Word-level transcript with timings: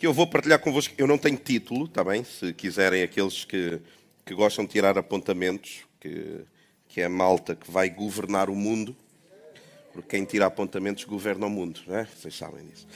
que 0.00 0.06
eu 0.06 0.14
vou 0.14 0.26
partilhar 0.26 0.58
convosco. 0.58 0.94
Eu 0.96 1.06
não 1.06 1.18
tenho 1.18 1.36
título, 1.36 1.84
está 1.84 2.02
bem? 2.02 2.24
Se 2.24 2.54
quiserem, 2.54 3.02
aqueles 3.02 3.44
que, 3.44 3.78
que 4.24 4.32
gostam 4.32 4.64
de 4.64 4.70
tirar 4.70 4.96
apontamentos, 4.96 5.82
que, 6.00 6.40
que 6.88 7.02
é 7.02 7.04
a 7.04 7.08
malta 7.10 7.54
que 7.54 7.70
vai 7.70 7.90
governar 7.90 8.48
o 8.48 8.56
mundo, 8.56 8.96
porque 9.92 10.16
quem 10.16 10.24
tira 10.24 10.46
apontamentos 10.46 11.04
governa 11.04 11.44
o 11.44 11.50
mundo, 11.50 11.82
não 11.86 11.98
é? 11.98 12.06
Vocês 12.06 12.34
sabem 12.34 12.66
disso. 12.66 12.88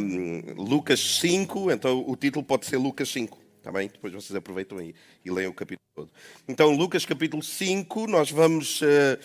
Um, 0.00 0.54
Lucas 0.54 1.18
5, 1.20 1.70
então 1.70 2.02
o 2.08 2.16
título 2.16 2.42
pode 2.42 2.64
ser 2.64 2.78
Lucas 2.78 3.10
5, 3.10 3.38
está 3.58 3.70
bem? 3.70 3.88
Depois 3.88 4.14
vocês 4.14 4.34
aproveitam 4.34 4.78
aí 4.78 4.94
e 5.22 5.30
leiam 5.30 5.50
o 5.50 5.54
capítulo 5.54 5.86
todo. 5.94 6.10
Então, 6.48 6.74
Lucas 6.74 7.04
capítulo 7.04 7.42
5, 7.42 8.06
nós 8.06 8.30
vamos. 8.30 8.80
Uh, 8.80 9.18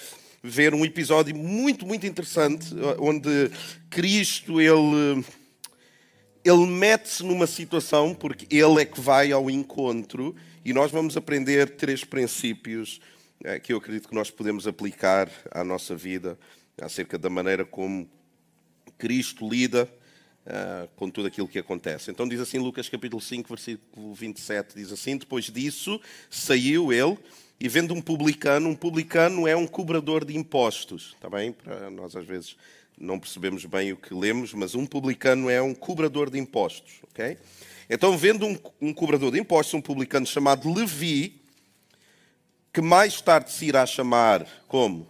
ver 0.44 0.74
um 0.74 0.86
episódio 0.86 1.36
muito, 1.36 1.86
muito 1.86 2.05
interessante, 2.05 2.68
onde 3.00 3.52
Cristo, 3.89 4.62
ele 4.62 5.26
ele 6.48 6.66
mete-se 6.66 7.23
numa 7.23 7.45
situação 7.45 8.16
porque 8.16 8.47
ele 8.50 8.82
é 8.82 8.86
que 8.86 9.01
vai 9.01 9.32
ao 9.32 9.50
encontro 9.50 10.36
e 10.64 10.71
nós 10.71 10.92
vamos 10.92 11.18
aprender 11.18 11.71
três 11.71 12.04
princípios 12.04 13.01
é, 13.43 13.60
que 13.60 13.74
eu 13.74 13.78
acredito 13.78 14.07
que 14.07 14.15
nós 14.15 14.32
podemos 14.32 14.65
aplicar 14.65 15.29
à 15.52 15.64
nossa 15.64 15.96
vida 15.96 16.39
acerca 16.82 17.18
da 17.18 17.29
maneira 17.29 17.65
como 17.65 18.10
Cristo 18.97 19.47
lida 19.47 19.91
uh, 20.46 20.88
com 20.96 21.10
tudo 21.10 21.28
aquilo 21.28 21.47
que 21.47 21.60
acontece. 21.60 22.10
Então 22.10 22.28
diz 22.28 22.39
assim 22.39 22.57
Lucas 22.60 22.88
capítulo 22.88 23.21
5, 23.21 23.50
versículo 23.50 24.14
27, 24.14 24.75
diz 24.75 24.91
assim, 24.91 25.18
depois 25.18 25.46
disso 25.46 26.00
saiu 26.29 26.93
ele 26.93 27.18
e 27.60 27.68
vendo 27.68 27.93
um 27.93 28.02
publicano, 28.02 28.69
um 28.69 28.75
publicano 28.75 29.47
é 29.47 29.55
um 29.55 29.68
cobrador 29.68 30.24
de 30.24 30.38
impostos, 30.38 31.14
está 31.16 31.29
bem? 31.29 31.52
Para 31.52 31.89
nós 31.89 32.16
às 32.16 32.25
vezes 32.25 32.55
não 33.00 33.19
percebemos 33.19 33.64
bem 33.66 33.94
o 33.94 33.97
que 33.97 34.14
lemos, 34.14 34.53
mas 34.53 34.73
um 34.73 34.86
publicano 34.86 35.50
é 35.50 35.61
um 35.61 35.73
cobrador 35.73 36.30
de 36.30 36.39
impostos, 36.39 37.00
ok? 37.03 37.38
Então, 37.89 38.17
vendo 38.17 38.45
um, 38.45 38.58
um 38.81 38.94
cobrador 38.94 39.31
de 39.31 39.39
impostos, 39.39 39.75
um 39.75 39.81
publicano 39.81 40.25
chamado 40.25 40.73
Levi, 40.73 41.41
que 42.73 42.81
mais 42.81 43.22
tarde 43.22 43.52
se 43.52 43.66
irá 43.66 43.85
chamar 43.85 44.45
como 44.67 45.07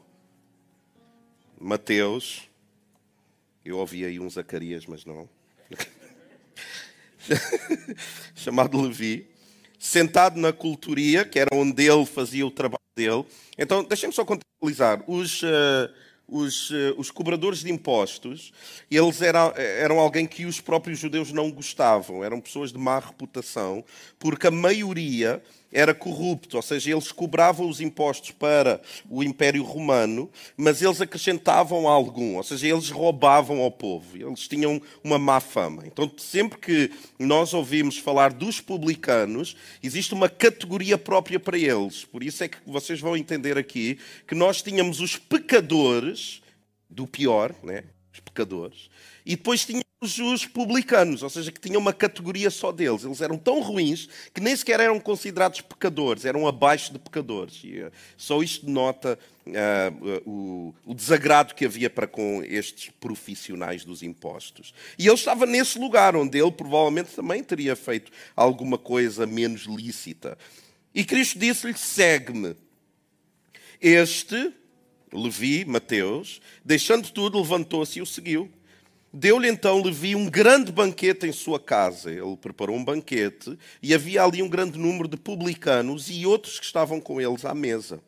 Mateus, 1.60 2.44
eu 3.66 3.78
ouvi 3.78 4.06
aí 4.06 4.20
um 4.20 4.30
Zacarias, 4.30 4.86
mas 4.86 5.06
não. 5.06 5.28
chamado 8.36 8.80
Levi, 8.80 9.28
sentado 9.80 10.40
na 10.40 10.54
culturia, 10.54 11.26
que 11.26 11.40
era 11.40 11.50
onde 11.54 11.86
ele 11.86 12.06
fazia 12.06 12.46
o 12.46 12.52
trabalho 12.52 12.80
dele. 12.96 13.26
Então, 13.58 13.84
deixem-me 13.84 14.14
só 14.14 14.24
contextualizar. 14.24 15.04
Os, 15.10 15.42
uh, 15.44 15.90
os, 16.28 16.72
eh, 16.72 16.94
os 16.98 17.10
cobradores 17.10 17.60
de 17.60 17.72
impostos, 17.72 18.52
eles 18.92 19.22
eram, 19.22 19.54
eram 19.56 20.00
alguém 20.00 20.26
que 20.26 20.46
os 20.46 20.60
próprios 20.60 21.00
judeus 21.00 21.32
não 21.32 21.50
gostavam, 21.52 22.24
eram 22.24 22.42
pessoas 22.42 22.72
de 22.72 22.78
má 22.78 23.00
reputação, 23.00 23.84
porque 24.20 24.48
a 24.48 24.52
maioria 24.52 25.42
era 25.72 25.94
corrupto, 25.94 26.56
ou 26.56 26.62
seja, 26.62 26.92
eles 26.92 27.12
cobravam 27.12 27.68
os 27.68 27.82
impostos 27.82 28.32
para 28.32 28.82
o 29.10 29.24
Império 29.24 29.64
Romano, 29.64 30.30
mas 30.56 30.82
eles 30.82 31.02
acrescentavam 31.02 31.88
algum, 31.88 32.38
ou 32.38 32.44
seja, 32.44 32.68
eles 32.68 32.90
roubavam 32.90 33.60
ao 33.60 33.72
povo, 33.72 34.16
eles 34.16 34.48
tinham 34.48 34.82
uma 35.04 35.18
má 35.18 35.40
fama. 35.40 35.84
Então, 35.86 36.12
sempre 36.18 36.58
que 36.58 36.92
nós 37.20 37.54
ouvimos 37.54 37.98
falar 37.98 38.32
dos 38.32 38.62
publicanos, 38.62 39.56
existe 39.84 40.14
uma 40.14 40.30
categoria 40.30 40.98
própria 40.98 41.40
para 41.40 41.58
eles. 41.58 42.06
Por 42.06 42.24
isso 42.24 42.44
é 42.44 42.48
que 42.48 42.58
vocês 42.66 43.00
vão 43.00 43.18
entender 43.18 43.58
aqui 43.58 44.00
que 44.28 44.36
nós 44.36 44.62
tínhamos 44.62 45.00
os 45.00 45.18
pecadores, 45.18 46.42
do 46.90 47.06
pior, 47.06 47.54
né? 47.64 47.84
os 48.14 48.20
pecadores, 48.20 48.90
e 49.28 49.32
depois 49.32 49.66
tínhamos 49.66 49.84
os 50.02 50.46
publicanos, 50.46 51.22
ou 51.22 51.30
seja, 51.30 51.52
que 51.52 51.60
tinham 51.60 51.82
uma 51.82 51.92
categoria 51.92 52.50
só 52.50 52.72
deles. 52.72 53.04
Eles 53.04 53.20
eram 53.20 53.38
tão 53.38 53.60
ruins 53.60 54.08
que 54.34 54.40
nem 54.40 54.56
sequer 54.56 54.80
eram 54.80 55.02
considerados 55.02 55.60
pecadores, 55.60 56.24
eram 56.24 56.48
abaixo 56.48 56.94
de 56.94 57.00
pecadores. 57.00 57.60
E, 57.62 57.82
uh, 57.82 57.92
só 58.16 58.42
isto 58.42 58.66
denota 58.66 59.20
uh, 59.46 59.52
uh, 59.52 60.30
o, 60.30 60.76
o, 60.86 60.94
desagrado 60.94 61.56
que 61.56 61.66
havia 61.66 61.90
para 61.90 62.08
com 62.08 62.42
estes 62.42 62.90
profissionais 63.02 63.84
dos 63.84 64.02
impostos. 64.02 64.74
E 64.98 65.06
ele 65.06 65.16
estava 65.16 65.46
nesse 65.46 65.78
lugar 65.78 66.16
onde 66.16 66.40
ele 66.40 66.52
provavelmente 66.52 67.10
também 67.14 67.44
teria 67.44 67.76
feito 67.76 68.10
alguma 68.34 68.78
coisa 68.78 69.28
menos 69.28 69.64
lícita. 69.64 70.38
E 70.96 71.04
Cristo 71.04 71.38
disse-lhe: 71.38 71.78
segue-me. 71.78 72.56
Este, 73.82 74.54
Levi, 75.12 75.66
Mateus, 75.66 76.40
deixando 76.64 77.12
tudo, 77.12 77.42
levantou-se 77.42 78.00
e 78.00 78.02
o 78.02 78.06
seguiu. 78.06 78.50
Deu-lhe 79.20 79.48
então 79.48 79.82
Levi 79.82 80.14
um 80.14 80.30
grande 80.30 80.72
banquete 80.72 81.26
em 81.26 81.32
sua 81.32 81.60
casa. 81.60 82.12
Ele 82.12 82.38
preparou 82.38 82.76
um 82.76 82.86
banquete 82.86 83.58
e 83.82 83.92
havia 83.92 84.22
ali 84.24 84.44
um 84.44 84.48
grande 84.48 84.78
número 84.78 85.08
de 85.08 85.18
publicanos 85.18 86.08
e 86.08 86.24
outros 86.24 86.60
que 86.60 86.66
estavam 86.66 87.02
com 87.02 87.20
eles 87.20 87.44
à 87.44 87.56
mesa. 87.56 88.00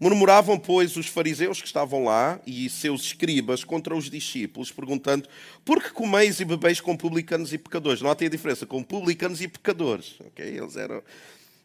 Murmuravam, 0.00 0.58
pois, 0.58 0.96
os 0.96 1.06
fariseus 1.06 1.60
que 1.60 1.66
estavam 1.66 2.04
lá 2.04 2.40
e 2.46 2.70
seus 2.70 3.02
escribas 3.02 3.62
contra 3.62 3.94
os 3.94 4.08
discípulos, 4.08 4.72
perguntando: 4.72 5.28
Por 5.66 5.82
que 5.82 5.90
comeis 5.90 6.40
e 6.40 6.46
bebeis 6.46 6.80
com 6.80 6.96
publicanos 6.96 7.52
e 7.52 7.58
pecadores? 7.58 8.00
Notem 8.00 8.28
a 8.28 8.30
diferença, 8.30 8.64
com 8.64 8.82
publicanos 8.82 9.42
e 9.42 9.48
pecadores. 9.48 10.14
Okay? 10.28 10.56
Eles 10.56 10.76
eram... 10.76 11.02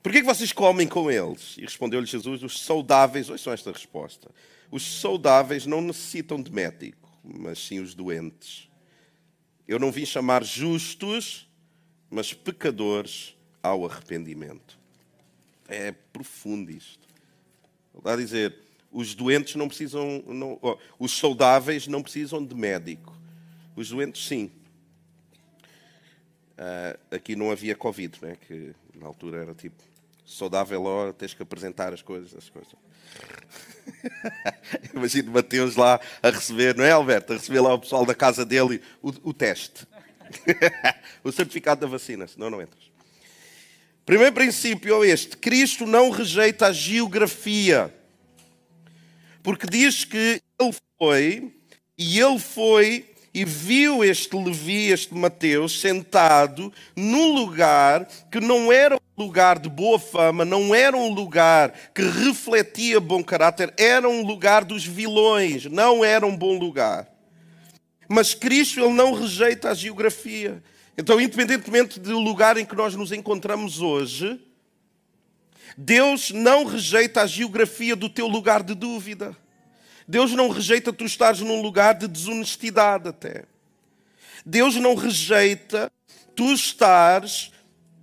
Por 0.01 0.11
que, 0.11 0.17
é 0.17 0.23
vocês 0.23 0.51
comem 0.51 0.89
com 0.89 1.09
eles? 1.09 1.55
E 1.57 1.61
respondeu-lhe 1.61 2.05
Jesus: 2.05 2.43
Os 2.43 2.59
saudáveis, 2.59 3.29
ouçam 3.29 3.53
esta 3.53 3.71
resposta: 3.71 4.29
Os 4.69 4.99
saudáveis 4.99 5.65
não 5.65 5.79
necessitam 5.79 6.43
de 6.43 6.51
médico, 6.51 7.09
mas 7.23 7.65
sim 7.65 7.79
os 7.79 7.93
doentes. 7.95 8.72
Eu 9.67 9.79
não 9.79 9.91
vim 9.91 10.05
chamar 10.05 10.43
justos, 10.43 11.47
mas 12.09 12.33
pecadores 12.33 13.35
ao 13.61 13.85
arrependimento. 13.85 14.77
É 15.67 15.91
profundo 15.91 16.69
isto. 16.71 17.07
Dá 18.03 18.13
a 18.13 18.17
dizer, 18.17 18.55
os 18.91 19.15
doentes 19.15 19.55
não 19.55 19.67
precisam, 19.67 20.23
não, 20.27 20.59
os 20.99 21.17
saudáveis 21.17 21.87
não 21.87 22.03
precisam 22.03 22.45
de 22.45 22.53
médico. 22.53 23.17
Os 23.75 23.89
doentes, 23.89 24.25
sim. 24.27 24.51
Uh, 26.53 27.15
aqui 27.15 27.35
não 27.35 27.49
havia 27.49 27.75
Covid, 27.75 28.17
né? 28.21 28.37
que 28.47 28.75
na 28.93 29.07
altura 29.07 29.41
era 29.41 29.55
tipo 29.55 29.81
saudável, 30.25 30.83
ó, 30.83 31.11
tens 31.11 31.33
que 31.33 31.43
apresentar 31.43 31.93
as 31.93 32.01
coisas. 32.01 32.35
As 32.35 32.49
coisas. 32.49 32.73
Imagino 34.93 35.31
Mateus 35.31 35.75
lá 35.75 35.99
a 36.21 36.29
receber, 36.29 36.75
não 36.75 36.83
é, 36.83 36.91
Alberto? 36.91 37.33
A 37.33 37.35
receber 37.35 37.59
lá 37.59 37.73
o 37.73 37.79
pessoal 37.79 38.05
da 38.05 38.15
casa 38.15 38.45
dele 38.45 38.81
o, 39.01 39.09
o 39.29 39.33
teste. 39.33 39.87
o 41.23 41.31
certificado 41.31 41.81
da 41.81 41.87
vacina, 41.87 42.27
senão 42.27 42.49
não 42.49 42.61
entras. 42.61 42.91
Primeiro 44.05 44.33
princípio 44.33 45.03
é 45.03 45.07
este: 45.07 45.37
Cristo 45.37 45.85
não 45.85 46.09
rejeita 46.09 46.67
a 46.67 46.73
geografia. 46.73 47.93
Porque 49.41 49.67
diz 49.67 50.05
que 50.05 50.41
ele 50.59 50.75
foi, 50.97 51.53
e 51.97 52.19
ele 52.19 52.39
foi 52.39 53.12
e 53.33 53.43
viu 53.43 54.03
este 54.03 54.35
Levi, 54.35 54.91
este 54.91 55.15
Mateus, 55.15 55.79
sentado 55.79 56.71
num 56.95 57.33
lugar 57.33 58.07
que 58.31 58.39
não 58.39 58.71
era 58.71 58.95
um 58.95 59.23
lugar 59.23 59.57
de 59.57 59.67
boa 59.69 59.97
fama, 59.97 60.45
não 60.45 60.75
era 60.75 60.95
um 60.95 61.11
lugar 61.11 61.73
que 61.95 62.03
refletia 62.03 62.99
bom 62.99 63.23
caráter, 63.23 63.73
era 63.75 64.07
um 64.07 64.23
lugar 64.23 64.63
dos 64.63 64.85
vilões, 64.85 65.65
não 65.65 66.05
era 66.05 66.25
um 66.25 66.37
bom 66.37 66.59
lugar. 66.59 67.07
Mas 68.07 68.35
Cristo 68.35 68.79
ele 68.79 68.93
não 68.93 69.13
rejeita 69.13 69.71
a 69.71 69.73
geografia. 69.73 70.61
Então, 70.95 71.19
independentemente 71.19 71.99
do 71.99 72.19
lugar 72.19 72.57
em 72.57 72.65
que 72.65 72.75
nós 72.75 72.93
nos 72.93 73.11
encontramos 73.11 73.81
hoje, 73.81 74.39
Deus 75.75 76.29
não 76.29 76.65
rejeita 76.65 77.23
a 77.23 77.25
geografia 77.25 77.95
do 77.95 78.07
teu 78.07 78.27
lugar 78.27 78.61
de 78.61 78.75
dúvida. 78.75 79.35
Deus 80.07 80.31
não 80.33 80.49
rejeita 80.49 80.91
tu 80.91 81.05
estares 81.05 81.39
num 81.41 81.61
lugar 81.61 81.93
de 81.95 82.07
desonestidade 82.07 83.07
até. 83.09 83.45
Deus 84.45 84.75
não 84.75 84.95
rejeita 84.95 85.91
tu 86.35 86.51
estares 86.51 87.51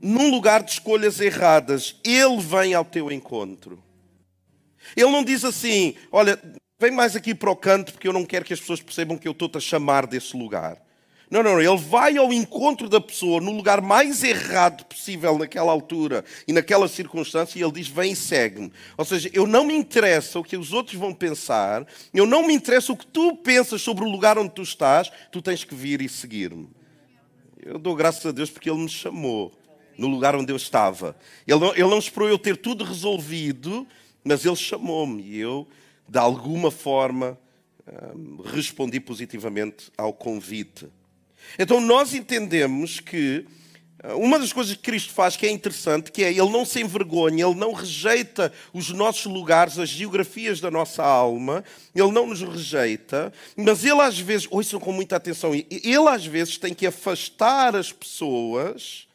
num 0.01 0.31
lugar 0.31 0.63
de 0.63 0.73
escolhas 0.73 1.21
erradas. 1.21 1.97
Ele 2.05 2.41
vem 2.41 2.75
ao 2.75 2.85
teu 2.85 3.11
encontro. 3.11 3.83
Ele 4.97 5.11
não 5.11 5.23
diz 5.23 5.45
assim: 5.45 5.95
olha, 6.11 6.41
vem 6.79 6.91
mais 6.91 7.15
aqui 7.15 7.35
para 7.35 7.51
o 7.51 7.57
canto 7.57 7.93
porque 7.93 8.09
eu 8.09 8.13
não 8.13 8.25
quero 8.25 8.45
que 8.45 8.55
as 8.55 8.61
pessoas 8.61 8.81
percebam 8.81 9.19
que 9.19 9.29
eu 9.29 9.33
estou-te 9.33 9.59
a 9.59 9.61
chamar 9.61 10.07
desse 10.07 10.37
lugar. 10.37 10.79
Não, 11.31 11.44
não, 11.44 11.61
ele 11.61 11.77
vai 11.77 12.17
ao 12.17 12.32
encontro 12.32 12.88
da 12.88 13.00
pessoa 13.00 13.41
no 13.41 13.53
lugar 13.53 13.81
mais 13.81 14.25
errado 14.25 14.85
possível 14.85 15.38
naquela 15.38 15.71
altura 15.71 16.25
e 16.47 16.53
naquela 16.53 16.88
circunstância 16.88 17.56
e 17.56 17.62
ele 17.62 17.71
diz: 17.71 17.87
Vem 17.87 18.12
e 18.12 18.17
segue-me. 18.17 18.73
Ou 18.99 19.05
seja, 19.05 19.31
eu 19.32 19.47
não 19.47 19.65
me 19.65 19.73
interessa 19.73 20.41
o 20.41 20.44
que 20.44 20.56
os 20.56 20.73
outros 20.73 20.97
vão 20.97 21.15
pensar, 21.15 21.87
eu 22.12 22.27
não 22.27 22.44
me 22.44 22.53
interessa 22.53 22.93
o 22.93 22.97
que 22.97 23.06
tu 23.06 23.37
pensas 23.37 23.81
sobre 23.81 24.05
o 24.05 24.11
lugar 24.11 24.38
onde 24.38 24.50
tu 24.50 24.62
estás, 24.62 25.12
tu 25.31 25.41
tens 25.41 25.62
que 25.62 25.73
vir 25.73 26.03
e 26.03 26.09
seguir-me. 26.09 26.69
Eu 27.62 27.79
dou 27.79 27.94
graças 27.94 28.26
a 28.26 28.33
Deus 28.33 28.50
porque 28.50 28.69
ele 28.69 28.81
me 28.81 28.88
chamou 28.88 29.53
no 29.97 30.09
lugar 30.09 30.35
onde 30.35 30.50
eu 30.50 30.56
estava. 30.56 31.15
Ele 31.47 31.61
não, 31.61 31.71
ele 31.73 31.88
não 31.88 31.99
esperou 31.99 32.29
eu 32.29 32.38
ter 32.38 32.56
tudo 32.56 32.83
resolvido, 32.83 33.87
mas 34.25 34.44
ele 34.44 34.56
chamou-me 34.56 35.23
e 35.23 35.38
eu, 35.38 35.69
de 36.09 36.19
alguma 36.19 36.73
forma, 36.73 37.38
hum, 38.17 38.38
respondi 38.47 38.99
positivamente 38.99 39.93
ao 39.97 40.12
convite. 40.12 40.88
Então 41.59 41.81
nós 41.81 42.15
entendemos 42.15 43.01
que 43.01 43.45
uh, 44.05 44.17
uma 44.17 44.39
das 44.39 44.53
coisas 44.53 44.75
que 44.75 44.83
Cristo 44.83 45.13
faz 45.13 45.37
que 45.37 45.47
é 45.47 45.51
interessante, 45.51 46.13
que 46.13 46.25
é 46.25 46.31
ele 46.31 46.51
não 46.51 46.65
se 46.65 46.81
envergonha, 46.81 47.45
ele 47.45 47.55
não 47.55 47.73
rejeita 47.73 48.53
os 48.73 48.91
nossos 48.91 49.27
lugares, 49.27 49.79
as 49.79 49.89
geografias 49.89 50.61
da 50.61 50.71
nossa 50.71 51.05
alma, 51.05 51.65
ele 51.95 52.13
não 52.13 52.27
nos 52.27 52.41
rejeita, 52.41 53.33
mas 53.57 53.85
ele 53.85 54.01
às 54.01 54.19
vezes, 54.19 54.49
ouçam 54.51 54.81
com 54.81 54.93
muita 54.93 55.17
atenção, 55.17 55.55
ele 55.55 56.09
às 56.09 56.25
vezes 56.25 56.59
tem 56.59 56.75
que 56.75 56.87
afastar 56.87 57.77
as 57.77 57.93
pessoas 57.93 59.09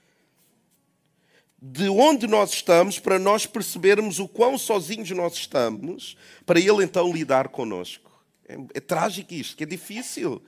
de 1.67 1.89
onde 1.89 2.27
nós 2.27 2.51
estamos 2.51 2.99
para 2.99 3.17
nós 3.17 3.47
percebermos 3.47 4.19
o 4.19 4.27
quão 4.27 4.55
sozinhos 4.55 5.09
nós 5.11 5.33
estamos, 5.33 6.15
para 6.45 6.59
ele 6.59 6.83
então 6.83 7.11
lidar 7.11 7.47
conosco. 7.47 8.11
É, 8.47 8.55
é 8.75 8.79
trágico 8.79 9.33
isto, 9.33 9.57
que 9.57 9.63
é 9.63 9.67
difícil. 9.67 10.43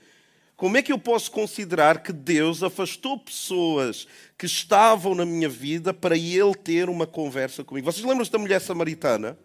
Como 0.57 0.75
é 0.75 0.81
que 0.81 0.92
eu 0.92 0.98
posso 0.98 1.30
considerar 1.30 2.01
que 2.01 2.12
Deus 2.12 2.63
afastou 2.63 3.19
pessoas 3.19 4.07
que 4.36 4.48
estavam 4.48 5.13
na 5.13 5.24
minha 5.24 5.48
vida 5.48 5.94
para 5.94 6.18
ele 6.18 6.56
ter 6.56 6.89
uma 6.89 7.06
conversa 7.06 7.63
comigo? 7.63 7.86
Vocês 7.86 8.04
lembram-se 8.04 8.31
da 8.31 8.39
mulher 8.39 8.59
samaritana? 8.59 9.38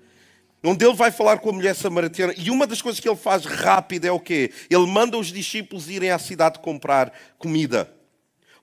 Onde 0.64 0.86
ele 0.86 0.94
vai 0.94 1.10
falar 1.10 1.38
com 1.38 1.50
a 1.50 1.52
mulher 1.52 1.74
samaritana 1.74 2.32
e 2.34 2.50
uma 2.50 2.66
das 2.66 2.80
coisas 2.80 2.98
que 2.98 3.06
ele 3.06 3.16
faz 3.16 3.44
rápido 3.44 4.06
é 4.06 4.10
o 4.10 4.18
quê? 4.18 4.50
Ele 4.70 4.86
manda 4.86 5.18
os 5.18 5.26
discípulos 5.26 5.90
irem 5.90 6.10
à 6.10 6.18
cidade 6.18 6.60
comprar 6.60 7.12
comida. 7.36 7.92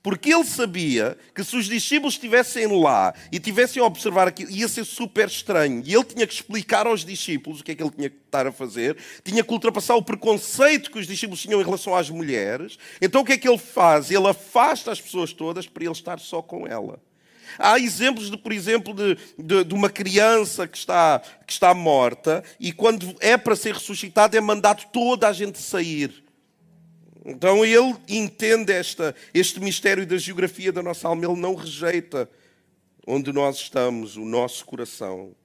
Porque 0.01 0.33
ele 0.33 0.45
sabia 0.45 1.17
que 1.35 1.43
se 1.43 1.57
os 1.57 1.65
discípulos 1.65 2.13
estivessem 2.13 2.67
lá 2.67 3.13
e 3.31 3.39
tivessem 3.39 3.81
a 3.81 3.85
observar 3.85 4.29
aquilo, 4.29 4.49
ia 4.49 4.67
ser 4.67 4.85
super 4.85 5.27
estranho. 5.27 5.83
E 5.85 5.93
ele 5.93 6.05
tinha 6.05 6.25
que 6.25 6.33
explicar 6.33 6.87
aos 6.87 7.03
discípulos 7.03 7.59
o 7.59 7.63
que 7.63 7.71
é 7.71 7.75
que 7.75 7.83
ele 7.83 7.91
tinha 7.91 8.09
que 8.09 8.15
estar 8.25 8.47
a 8.47 8.51
fazer, 8.51 8.95
tinha 9.23 9.43
que 9.43 9.51
ultrapassar 9.51 9.95
o 9.95 10.01
preconceito 10.01 10.89
que 10.89 10.99
os 10.99 11.05
discípulos 11.05 11.41
tinham 11.41 11.59
em 11.59 11.65
relação 11.65 11.93
às 11.93 12.09
mulheres. 12.09 12.77
Então 13.01 13.21
o 13.21 13.25
que 13.25 13.33
é 13.33 13.37
que 13.37 13.47
ele 13.47 13.57
faz? 13.57 14.09
Ele 14.09 14.27
afasta 14.27 14.89
as 14.91 15.01
pessoas 15.01 15.33
todas 15.33 15.67
para 15.67 15.83
ele 15.83 15.91
estar 15.91 16.17
só 16.19 16.41
com 16.41 16.65
ela. 16.65 17.01
Há 17.57 17.77
exemplos, 17.79 18.29
de, 18.29 18.37
por 18.37 18.53
exemplo, 18.53 18.93
de, 18.93 19.17
de, 19.37 19.63
de, 19.65 19.73
uma 19.73 19.89
criança 19.89 20.67
que 20.67 20.77
está, 20.77 21.21
que 21.45 21.51
está 21.51 21.73
morta 21.73 22.43
e 22.59 22.71
quando 22.71 23.15
é 23.19 23.35
para 23.35 23.55
ser 23.55 23.73
ressuscitada 23.73 24.37
é 24.37 24.41
mandado 24.41 24.85
toda 24.93 25.27
a 25.27 25.33
gente 25.33 25.59
sair. 25.59 26.28
Então 27.25 27.65
ele 27.65 27.95
entende 28.07 28.71
esta, 28.71 29.15
este 29.33 29.59
mistério 29.59 30.05
da 30.05 30.17
geografia 30.17 30.71
da 30.71 30.81
nossa 30.81 31.07
alma, 31.07 31.25
ele 31.25 31.39
não 31.39 31.55
rejeita 31.55 32.29
onde 33.05 33.33
nós 33.33 33.57
estamos, 33.57 34.15
o 34.15 34.23
nosso 34.23 34.65
coração. 34.65 35.35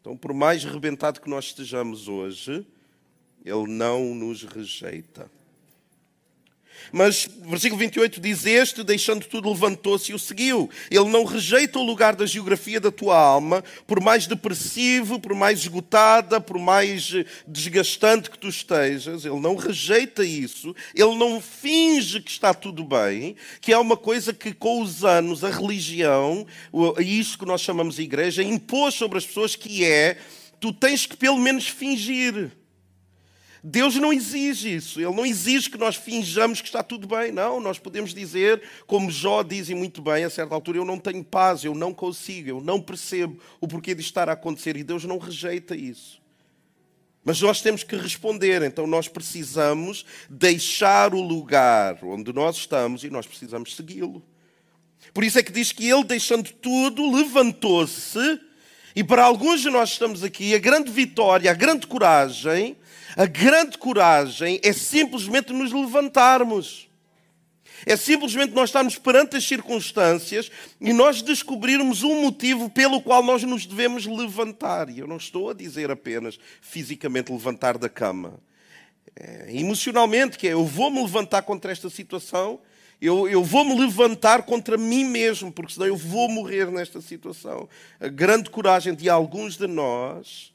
Então, 0.00 0.16
por 0.16 0.32
mais 0.32 0.64
rebentado 0.64 1.20
que 1.20 1.30
nós 1.30 1.46
estejamos 1.46 2.08
hoje, 2.08 2.66
ele 3.44 3.66
não 3.68 4.14
nos 4.14 4.42
rejeita. 4.42 5.30
Mas, 6.92 7.28
versículo 7.46 7.78
28 7.78 8.20
diz: 8.20 8.46
Este, 8.46 8.82
deixando 8.82 9.24
tudo, 9.26 9.50
levantou-se 9.50 10.12
e 10.12 10.14
o 10.14 10.18
seguiu. 10.18 10.70
Ele 10.90 11.08
não 11.08 11.24
rejeita 11.24 11.78
o 11.78 11.82
lugar 11.82 12.14
da 12.16 12.26
geografia 12.26 12.80
da 12.80 12.90
tua 12.90 13.18
alma, 13.18 13.62
por 13.86 14.00
mais 14.00 14.26
depressivo, 14.26 15.20
por 15.20 15.34
mais 15.34 15.60
esgotada, 15.60 16.40
por 16.40 16.58
mais 16.58 17.12
desgastante 17.46 18.30
que 18.30 18.38
tu 18.38 18.48
estejas. 18.48 19.24
Ele 19.24 19.40
não 19.40 19.56
rejeita 19.56 20.24
isso. 20.24 20.74
Ele 20.94 21.14
não 21.14 21.40
finge 21.40 22.20
que 22.20 22.30
está 22.30 22.54
tudo 22.54 22.84
bem, 22.84 23.36
que 23.60 23.72
é 23.72 23.78
uma 23.78 23.96
coisa 23.96 24.32
que, 24.32 24.52
com 24.52 24.82
os 24.82 25.04
anos, 25.04 25.44
a 25.44 25.50
religião, 25.50 26.46
isto 26.98 27.38
que 27.38 27.46
nós 27.46 27.60
chamamos 27.60 27.96
de 27.96 28.02
igreja, 28.02 28.42
impôs 28.42 28.94
sobre 28.94 29.18
as 29.18 29.26
pessoas, 29.26 29.54
que 29.54 29.84
é: 29.84 30.18
tu 30.60 30.72
tens 30.72 31.06
que 31.06 31.16
pelo 31.16 31.38
menos 31.38 31.68
fingir. 31.68 32.57
Deus 33.62 33.96
não 33.96 34.12
exige 34.12 34.74
isso. 34.74 35.00
Ele 35.00 35.14
não 35.14 35.26
exige 35.26 35.70
que 35.70 35.78
nós 35.78 35.96
finjamos 35.96 36.60
que 36.60 36.68
está 36.68 36.82
tudo 36.82 37.06
bem. 37.06 37.32
Não, 37.32 37.60
nós 37.60 37.78
podemos 37.78 38.14
dizer, 38.14 38.62
como 38.86 39.10
Jó 39.10 39.42
dizem 39.42 39.74
muito 39.74 40.00
bem, 40.00 40.24
a 40.24 40.30
certa 40.30 40.54
altura, 40.54 40.78
eu 40.78 40.84
não 40.84 40.98
tenho 40.98 41.24
paz, 41.24 41.64
eu 41.64 41.74
não 41.74 41.92
consigo, 41.92 42.48
eu 42.48 42.60
não 42.60 42.80
percebo 42.80 43.38
o 43.60 43.66
porquê 43.66 43.94
de 43.94 44.00
estar 44.00 44.28
a 44.28 44.32
acontecer. 44.32 44.76
E 44.76 44.84
Deus 44.84 45.04
não 45.04 45.18
rejeita 45.18 45.74
isso. 45.74 46.20
Mas 47.24 47.40
nós 47.40 47.60
temos 47.60 47.82
que 47.82 47.96
responder, 47.96 48.62
então 48.62 48.86
nós 48.86 49.08
precisamos 49.08 50.06
deixar 50.30 51.12
o 51.12 51.20
lugar 51.20 51.98
onde 52.02 52.32
nós 52.32 52.56
estamos 52.56 53.04
e 53.04 53.10
nós 53.10 53.26
precisamos 53.26 53.76
segui-lo. 53.76 54.22
Por 55.12 55.24
isso 55.24 55.38
é 55.38 55.42
que 55.42 55.52
diz 55.52 55.72
que 55.72 55.88
ele, 55.88 56.04
deixando 56.04 56.50
tudo, 56.52 57.14
levantou-se. 57.14 58.40
E 58.94 59.04
para 59.04 59.24
alguns 59.24 59.60
de 59.60 59.68
nós 59.68 59.90
estamos 59.90 60.24
aqui, 60.24 60.54
a 60.54 60.58
grande 60.58 60.90
vitória, 60.90 61.50
a 61.50 61.54
grande 61.54 61.86
coragem 61.86 62.76
a 63.16 63.26
grande 63.26 63.78
coragem 63.78 64.60
é 64.62 64.72
simplesmente 64.72 65.52
nos 65.52 65.72
levantarmos. 65.72 66.88
É 67.86 67.96
simplesmente 67.96 68.52
nós 68.54 68.70
estarmos 68.70 68.98
perante 68.98 69.36
as 69.36 69.44
circunstâncias 69.44 70.50
e 70.80 70.92
nós 70.92 71.22
descobrirmos 71.22 72.02
um 72.02 72.22
motivo 72.22 72.68
pelo 72.68 73.00
qual 73.00 73.22
nós 73.22 73.42
nos 73.44 73.66
devemos 73.66 74.04
levantar. 74.04 74.90
E 74.90 74.98
eu 74.98 75.06
não 75.06 75.16
estou 75.16 75.50
a 75.50 75.54
dizer 75.54 75.90
apenas 75.90 76.38
fisicamente 76.60 77.32
levantar 77.32 77.78
da 77.78 77.88
cama. 77.88 78.40
É, 79.14 79.46
emocionalmente, 79.48 80.38
que 80.38 80.48
é 80.48 80.52
eu 80.52 80.64
vou-me 80.64 81.00
levantar 81.00 81.42
contra 81.42 81.72
esta 81.72 81.88
situação, 81.88 82.60
eu, 83.00 83.28
eu 83.28 83.44
vou-me 83.44 83.78
levantar 83.78 84.42
contra 84.42 84.76
mim 84.76 85.04
mesmo, 85.04 85.52
porque 85.52 85.72
senão 85.72 85.86
eu 85.86 85.96
vou 85.96 86.28
morrer 86.28 86.70
nesta 86.70 87.00
situação. 87.00 87.68
A 88.00 88.08
grande 88.08 88.50
coragem 88.50 88.94
de 88.94 89.08
alguns 89.08 89.56
de 89.56 89.66
nós 89.66 90.52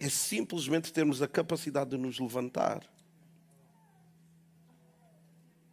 é 0.00 0.08
simplesmente 0.08 0.92
termos 0.92 1.20
a 1.20 1.28
capacidade 1.28 1.90
de 1.90 1.98
nos 1.98 2.18
levantar. 2.18 2.82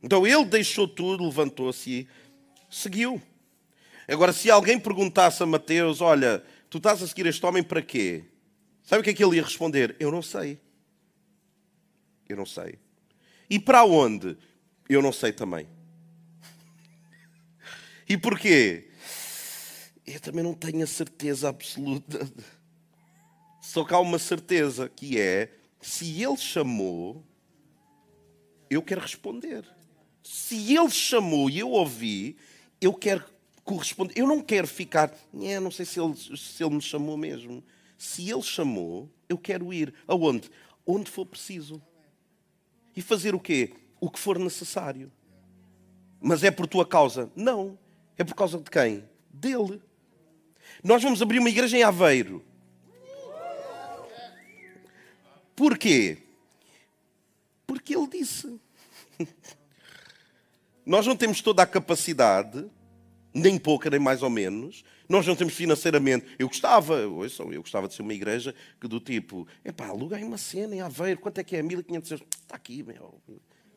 Então 0.03 0.27
ele 0.27 0.45
deixou 0.45 0.85
tudo, 0.85 1.25
levantou-se 1.25 1.89
e 1.89 2.07
seguiu. 2.69 3.21
Agora, 4.06 4.33
se 4.33 4.51
alguém 4.51 4.77
perguntasse 4.77 5.41
a 5.41 5.45
Mateus: 5.45 6.01
Olha, 6.01 6.44
tu 6.69 6.77
estás 6.77 7.01
a 7.01 7.07
seguir 7.07 7.25
este 7.25 7.44
homem 7.45 7.63
para 7.63 7.81
quê? 7.81 8.25
Sabe 8.83 9.00
o 9.00 9.03
que 9.03 9.09
é 9.09 9.13
que 9.13 9.24
ele 9.24 9.38
ia 9.38 9.44
responder? 9.44 9.95
Eu 9.97 10.12
não 10.12 10.21
sei. 10.21 10.59
Eu 12.27 12.35
não 12.35 12.45
sei. 12.45 12.77
E 13.50 13.59
para 13.59 13.85
onde? 13.85 14.38
Eu 14.89 15.01
não 15.01 15.13
sei 15.13 15.31
também. 15.31 15.68
E 18.09 18.18
porquê? 18.18 18.89
Eu 20.06 20.21
também 20.21 20.41
não 20.41 20.53
tenho 20.53 20.81
a 20.81 20.88
certeza 20.88 21.50
absoluta. 21.50 22.31
Só 23.68 23.84
que 23.84 23.94
há 23.94 24.00
uma 24.00 24.18
certeza 24.18 24.88
que 24.88 25.19
é: 25.19 25.52
se 25.81 26.24
ele 26.24 26.38
chamou, 26.38 27.22
eu 28.69 28.81
quero 28.81 29.02
responder. 29.02 29.66
Se 30.24 30.74
ele 30.74 30.90
chamou 30.90 31.50
e 31.50 31.60
eu 31.60 31.72
ouvi, 31.72 32.38
eu 32.80 32.94
quero 32.94 33.25
corresponder. 33.66 34.18
Eu 34.18 34.26
não 34.26 34.42
quero 34.42 34.66
ficar, 34.66 35.14
é, 35.42 35.59
não 35.59 35.69
sei 35.69 35.86
se 35.86 36.00
ele, 36.00 36.16
se 36.16 36.64
ele 36.64 36.76
me 36.76 36.81
chamou 36.81 37.18
mesmo. 37.18 37.62
Se 37.97 38.30
ele 38.31 38.42
chamou, 38.42 39.09
eu 39.28 39.38
quero 39.38 39.74
ir. 39.74 39.94
Aonde? 40.07 40.50
Onde 40.86 41.12
for 41.12 41.26
preciso. 41.26 41.81
E 42.95 43.02
fazer 43.02 43.36
o 43.36 43.40
quê? 43.40 43.74
O 44.00 44.09
que 44.09 44.18
for 44.18 44.40
necessário. 44.40 45.12
Mas 46.21 46.42
é 46.42 46.52
por 46.52 46.68
tua 46.68 46.86
causa? 46.86 47.30
Não. 47.36 47.78
É 48.18 48.24
por 48.24 48.33
causa 48.33 48.57
de 48.57 48.71
quem? 48.71 49.04
Dele. 49.30 49.81
Nós 50.81 51.04
vamos 51.04 51.21
abrir 51.21 51.40
uma 51.40 51.50
igreja 51.50 51.78
em 51.78 51.83
Aveiro. 51.83 52.45
Porquê? 55.57 56.19
Porque 57.66 57.95
ele 57.95 58.07
disse. 58.07 58.61
Nós 60.85 61.07
não 61.07 61.18
temos 61.18 61.42
toda 61.42 61.64
a 61.64 61.66
capacidade, 61.66 62.64
nem 63.33 63.57
pouca, 63.57 63.90
nem 63.90 63.99
mais 63.99 64.21
ou 64.21 64.30
menos. 64.30 64.85
Nós 65.09 65.26
não 65.26 65.35
temos 65.35 65.56
financeiramente. 65.56 66.28
Eu 66.37 66.47
gostava, 66.47 67.07
ouçam, 67.07 67.52
eu 67.52 67.61
gostava 67.61 67.87
de 67.87 67.95
ser 67.95 68.04
uma 68.04 68.14
igreja 68.14 68.54
que 68.80 68.87
do 68.87 68.99
tipo, 68.99 69.47
epá, 69.66 69.87
aluguei 69.87 70.23
uma 70.23 70.37
cena 70.37 70.76
em 70.76 70.81
Aveiro, 70.81 71.19
quanto 71.19 71.40
é 71.40 71.44
que 71.44 71.56
é? 71.56 71.64
1500 71.64 72.11
euros. 72.11 72.28
Está 72.40 72.56
aqui, 72.56 72.83
meu. 72.83 73.19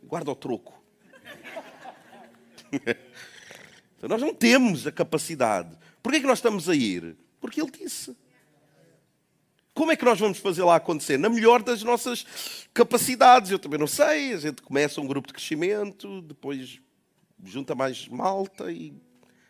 Guarda 0.04 0.30
o 0.30 0.36
troco. 0.36 0.84
então, 3.96 4.06
nós 4.06 4.20
não 4.20 4.34
temos 4.34 4.86
a 4.86 4.92
capacidade. 4.92 5.78
Porquê 6.02 6.18
é 6.18 6.20
que 6.20 6.26
nós 6.26 6.38
estamos 6.38 6.68
a 6.68 6.74
ir? 6.74 7.16
Porque 7.40 7.58
ele 7.58 7.70
disse. 7.70 8.14
Como 9.80 9.92
é 9.92 9.96
que 9.96 10.04
nós 10.04 10.20
vamos 10.20 10.36
fazer 10.36 10.62
lá 10.62 10.76
acontecer? 10.76 11.18
Na 11.18 11.30
melhor 11.30 11.62
das 11.62 11.82
nossas 11.82 12.26
capacidades. 12.74 13.50
Eu 13.50 13.58
também 13.58 13.80
não 13.80 13.86
sei. 13.86 14.34
A 14.34 14.36
gente 14.36 14.60
começa 14.60 15.00
um 15.00 15.06
grupo 15.06 15.28
de 15.28 15.32
crescimento, 15.32 16.20
depois 16.20 16.78
junta 17.42 17.74
mais 17.74 18.06
malta 18.06 18.70
e 18.70 18.92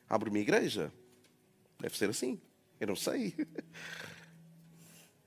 abre 0.09 0.31
uma 0.31 0.39
igreja. 0.39 0.93
Deve 1.81 1.99
ser 1.99 2.11
assim. 2.11 2.41
Eu 2.79 2.87
não 2.87 2.95
sei. 2.95 3.35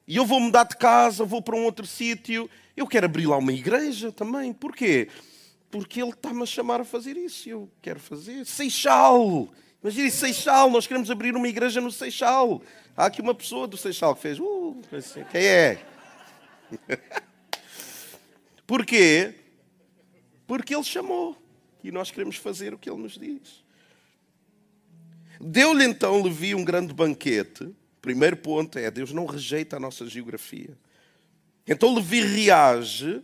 E 0.08 0.16
eu 0.16 0.26
vou 0.26 0.40
mudar 0.40 0.64
de 0.64 0.78
casa, 0.78 1.26
vou 1.26 1.42
para 1.42 1.58
um 1.58 1.66
outro 1.66 1.86
sítio. 1.86 2.50
Eu 2.76 2.88
quero 2.88 3.06
abrir 3.06 3.26
lá 3.26 3.36
uma 3.36 3.52
igreja 3.52 4.10
também. 4.10 4.54
Porquê? 4.54 5.10
Porque 5.70 6.02
ele 6.02 6.12
está-me 6.12 6.44
a 6.44 6.46
chamar 6.46 6.80
a 6.80 6.86
fazer 6.86 7.18
isso. 7.18 7.50
Eu 7.50 7.70
quero 7.82 8.00
fazer. 8.00 8.46
Seixal! 8.46 9.50
Imagina 9.84 10.10
Seixal, 10.10 10.70
nós 10.70 10.88
queremos 10.88 11.12
abrir 11.12 11.36
uma 11.36 11.48
igreja 11.48 11.82
no 11.82 11.92
Seixal. 11.92 12.62
Há 12.96 13.08
aqui 13.08 13.22
uma 13.22 13.36
pessoa 13.36 13.68
do 13.68 13.76
Seixal 13.76 14.16
que 14.16 14.22
fez. 14.22 14.40
Uh, 14.40 14.82
quem 15.30 15.44
é? 15.44 15.86
Porquê? 18.66 19.36
Porque 20.48 20.74
ele 20.74 20.86
chamou. 20.86 21.38
e 21.84 21.92
nós 21.92 22.12
queremos 22.12 22.38
fazer 22.38 22.74
o 22.74 22.78
que 22.78 22.90
ele 22.90 23.02
nos 23.02 23.18
diz. 23.18 23.62
Deu-lhe 25.42 25.84
então 25.84 26.22
Levi 26.22 26.56
um 26.56 26.64
grande 26.64 26.94
banquete. 26.94 27.76
Primeiro 28.02 28.38
ponto 28.38 28.80
é: 28.80 28.90
Deus 28.90 29.12
não 29.12 29.26
rejeita 29.26 29.76
a 29.76 29.80
nossa 29.82 30.08
geografia. 30.08 30.78
Então 31.68 31.94
Levi 31.94 32.22
reage 32.22 33.22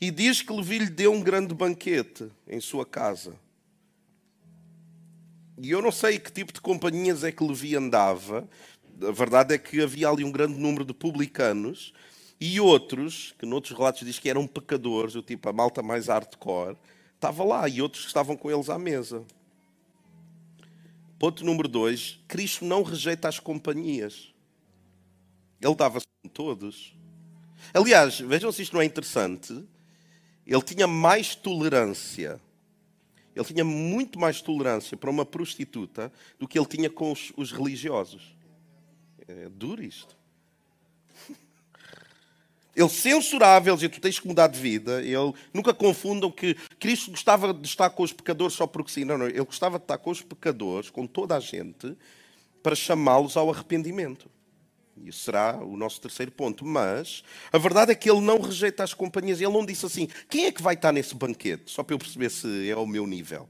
e 0.00 0.10
diz 0.10 0.42
que 0.42 0.52
Levi 0.52 0.78
lhe 0.78 0.90
deu 0.90 1.12
um 1.12 1.22
grande 1.22 1.54
banquete 1.54 2.28
em 2.48 2.60
sua 2.60 2.84
casa. 2.84 3.38
E 5.56 5.70
eu 5.70 5.80
não 5.80 5.92
sei 5.92 6.18
que 6.18 6.32
tipo 6.32 6.52
de 6.52 6.60
companhias 6.60 7.22
é 7.22 7.30
que 7.30 7.44
Levi 7.44 7.76
andava. 7.76 8.48
A 9.00 9.10
verdade 9.10 9.54
é 9.54 9.58
que 9.58 9.80
havia 9.80 10.08
ali 10.08 10.24
um 10.24 10.32
grande 10.32 10.58
número 10.58 10.84
de 10.84 10.92
publicanos 10.92 11.92
e 12.40 12.60
outros, 12.60 13.34
que 13.38 13.46
noutros 13.46 13.76
relatos 13.76 14.04
diz 14.04 14.18
que 14.18 14.28
eram 14.28 14.46
pecadores, 14.46 15.14
o 15.14 15.22
tipo 15.22 15.48
a 15.48 15.52
malta 15.52 15.82
mais 15.82 16.08
hardcore, 16.08 16.76
estava 17.14 17.44
lá 17.44 17.68
e 17.68 17.80
outros 17.80 18.02
que 18.02 18.08
estavam 18.08 18.36
com 18.36 18.50
eles 18.50 18.68
à 18.68 18.78
mesa. 18.78 19.24
Ponto 21.18 21.44
número 21.44 21.68
dois: 21.68 22.20
Cristo 22.26 22.64
não 22.64 22.82
rejeita 22.82 23.28
as 23.28 23.38
companhias. 23.38 24.34
Ele 25.60 25.74
dava-se 25.74 26.06
com 26.22 26.28
todos. 26.28 26.94
Aliás, 27.72 28.20
vejam 28.20 28.52
se 28.52 28.62
isto 28.62 28.74
não 28.74 28.82
é 28.82 28.84
interessante. 28.84 29.64
Ele 30.46 30.62
tinha 30.62 30.86
mais 30.86 31.34
tolerância 31.34 32.38
ele 33.34 33.44
tinha 33.44 33.64
muito 33.64 34.18
mais 34.18 34.40
tolerância 34.40 34.96
para 34.96 35.10
uma 35.10 35.26
prostituta 35.26 36.12
do 36.38 36.46
que 36.46 36.58
ele 36.58 36.66
tinha 36.66 36.88
com 36.88 37.10
os, 37.10 37.32
os 37.36 37.50
religiosos. 37.50 38.34
É 39.26 39.48
duro 39.48 39.82
isto. 39.82 40.16
Ele 42.76 42.88
censurava, 42.88 43.68
ele 43.68 43.76
dizia, 43.76 43.88
tu 43.88 44.00
tens 44.00 44.18
que 44.18 44.26
mudar 44.26 44.48
de 44.48 44.58
vida. 44.58 45.00
Ele, 45.00 45.32
nunca 45.52 45.72
confundam 45.72 46.28
que 46.28 46.54
Cristo 46.80 47.12
gostava 47.12 47.54
de 47.54 47.68
estar 47.68 47.88
com 47.88 48.02
os 48.02 48.12
pecadores 48.12 48.54
só 48.54 48.66
porque 48.66 48.90
sim. 48.90 49.04
Não, 49.04 49.16
não. 49.16 49.26
Ele 49.26 49.44
gostava 49.44 49.78
de 49.78 49.84
estar 49.84 49.96
com 49.96 50.10
os 50.10 50.20
pecadores, 50.20 50.90
com 50.90 51.06
toda 51.06 51.36
a 51.36 51.40
gente, 51.40 51.96
para 52.64 52.74
chamá-los 52.74 53.36
ao 53.36 53.48
arrependimento. 53.48 54.28
Isso 55.02 55.20
será 55.20 55.56
o 55.56 55.76
nosso 55.76 56.00
terceiro 56.00 56.30
ponto. 56.30 56.64
Mas 56.64 57.24
a 57.52 57.58
verdade 57.58 57.92
é 57.92 57.94
que 57.94 58.10
ele 58.10 58.20
não 58.20 58.40
rejeita 58.40 58.84
as 58.84 58.94
companhias. 58.94 59.40
Ele 59.40 59.52
não 59.52 59.64
disse 59.64 59.84
assim: 59.86 60.08
quem 60.28 60.46
é 60.46 60.52
que 60.52 60.62
vai 60.62 60.74
estar 60.74 60.92
nesse 60.92 61.14
banquete? 61.14 61.70
Só 61.70 61.82
para 61.82 61.94
eu 61.94 61.98
perceber 61.98 62.30
se 62.30 62.68
é 62.68 62.72
ao 62.72 62.86
meu 62.86 63.06
nível. 63.06 63.48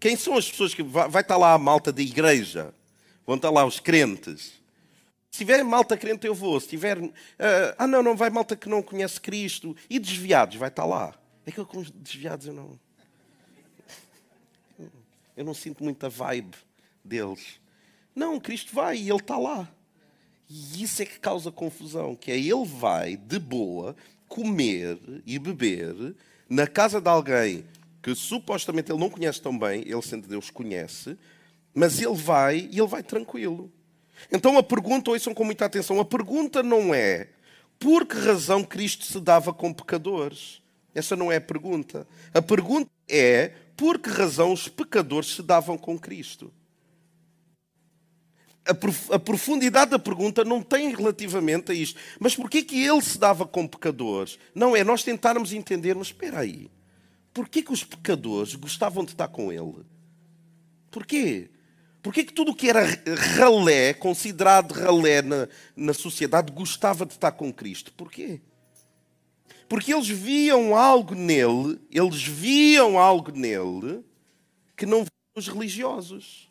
Quem 0.00 0.16
são 0.16 0.36
as 0.36 0.48
pessoas 0.50 0.74
que. 0.74 0.82
Vai 0.82 1.22
estar 1.22 1.36
lá 1.36 1.52
a 1.52 1.58
malta 1.58 1.92
da 1.92 2.02
igreja? 2.02 2.72
Vão 3.26 3.36
estar 3.36 3.50
lá 3.50 3.64
os 3.64 3.80
crentes? 3.80 4.58
Se 5.30 5.38
tiver 5.38 5.62
malta 5.62 5.96
crente, 5.96 6.26
eu 6.26 6.34
vou. 6.34 6.58
Se 6.58 6.68
tiver. 6.68 6.98
Uh, 6.98 7.12
ah, 7.76 7.86
não, 7.86 8.02
não 8.02 8.16
vai 8.16 8.30
malta 8.30 8.56
que 8.56 8.68
não 8.68 8.82
conhece 8.82 9.20
Cristo. 9.20 9.76
E 9.90 9.98
desviados, 9.98 10.56
vai 10.56 10.68
estar 10.68 10.84
lá. 10.84 11.14
É 11.44 11.52
que 11.52 11.58
eu 11.58 11.66
com 11.66 11.82
desviados 11.82 12.46
eu 12.46 12.54
não. 12.54 12.78
Eu 15.36 15.44
não 15.44 15.54
sinto 15.54 15.84
muita 15.84 16.08
vibe 16.08 16.56
deles. 17.04 17.60
Não, 18.14 18.40
Cristo 18.40 18.74
vai 18.74 18.96
e 18.96 19.08
Ele 19.08 19.18
está 19.18 19.38
lá. 19.38 19.68
E 20.48 20.82
isso 20.82 21.02
é 21.02 21.06
que 21.06 21.18
causa 21.18 21.52
confusão, 21.52 22.16
que 22.16 22.30
é 22.30 22.38
ele 22.38 22.64
vai 22.64 23.16
de 23.16 23.38
boa 23.38 23.94
comer 24.26 24.98
e 25.26 25.38
beber 25.38 26.14
na 26.48 26.66
casa 26.66 27.00
de 27.00 27.08
alguém 27.08 27.64
que 28.02 28.14
supostamente 28.14 28.90
ele 28.90 29.00
não 29.00 29.10
conhece 29.10 29.40
tão 29.40 29.58
bem, 29.58 29.82
ele 29.82 30.02
sendo 30.02 30.26
Deus 30.26 30.50
conhece, 30.50 31.18
mas 31.74 32.00
ele 32.00 32.14
vai 32.14 32.68
e 32.70 32.78
ele 32.78 32.86
vai 32.86 33.02
tranquilo. 33.02 33.70
Então 34.32 34.56
a 34.56 34.62
pergunta, 34.62 35.10
ouçam 35.10 35.34
com 35.34 35.44
muita 35.44 35.66
atenção, 35.66 36.00
a 36.00 36.04
pergunta 36.04 36.62
não 36.62 36.94
é 36.94 37.28
por 37.78 38.06
que 38.06 38.16
razão 38.16 38.64
Cristo 38.64 39.04
se 39.04 39.20
dava 39.20 39.52
com 39.52 39.72
pecadores? 39.72 40.60
Essa 40.94 41.14
não 41.14 41.30
é 41.30 41.36
a 41.36 41.40
pergunta. 41.40 42.06
A 42.34 42.42
pergunta 42.42 42.90
é 43.08 43.52
por 43.76 43.98
que 44.00 44.10
razão 44.10 44.52
os 44.52 44.68
pecadores 44.68 45.34
se 45.34 45.42
davam 45.42 45.78
com 45.78 45.96
Cristo? 45.98 46.52
A, 48.68 49.18
profundidade 49.18 49.92
da 49.92 49.98
pergunta 49.98 50.44
não 50.44 50.62
tem 50.62 50.94
relativamente 50.94 51.72
a 51.72 51.74
isto. 51.74 51.98
Mas 52.20 52.36
porquê 52.36 52.62
que 52.62 52.84
ele 52.84 53.00
se 53.00 53.18
dava 53.18 53.46
com 53.46 53.66
pecadores? 53.66 54.38
Não 54.54 54.76
é 54.76 54.84
nós 54.84 55.02
tentarmos 55.02 55.52
entender, 55.52 55.94
mas 55.94 56.08
espera 56.08 56.40
aí. 56.40 56.70
Porquê 57.32 57.62
que 57.62 57.72
os 57.72 57.82
pecadores 57.82 58.54
gostavam 58.54 59.04
de 59.04 59.12
estar 59.12 59.28
com 59.28 59.50
ele? 59.50 59.84
Porquê? 60.90 61.50
Porquê 62.02 62.24
que 62.24 62.32
tudo 62.32 62.52
o 62.52 62.54
que 62.54 62.68
era 62.68 62.84
ralé, 63.36 63.94
considerado 63.94 64.72
ralé 64.72 65.22
na, 65.22 65.48
na 65.74 65.94
sociedade, 65.94 66.52
gostava 66.52 67.06
de 67.06 67.12
estar 67.12 67.32
com 67.32 67.52
Cristo? 67.52 67.92
Porquê? 67.92 68.40
Porque 69.68 69.92
eles 69.92 70.08
viam 70.08 70.74
algo 70.74 71.14
nele, 71.14 71.80
eles 71.90 72.22
viam 72.22 72.98
algo 72.98 73.32
nele 73.32 74.04
que 74.76 74.86
não 74.86 74.98
viam 74.98 75.08
os 75.36 75.48
religiosos 75.48 76.47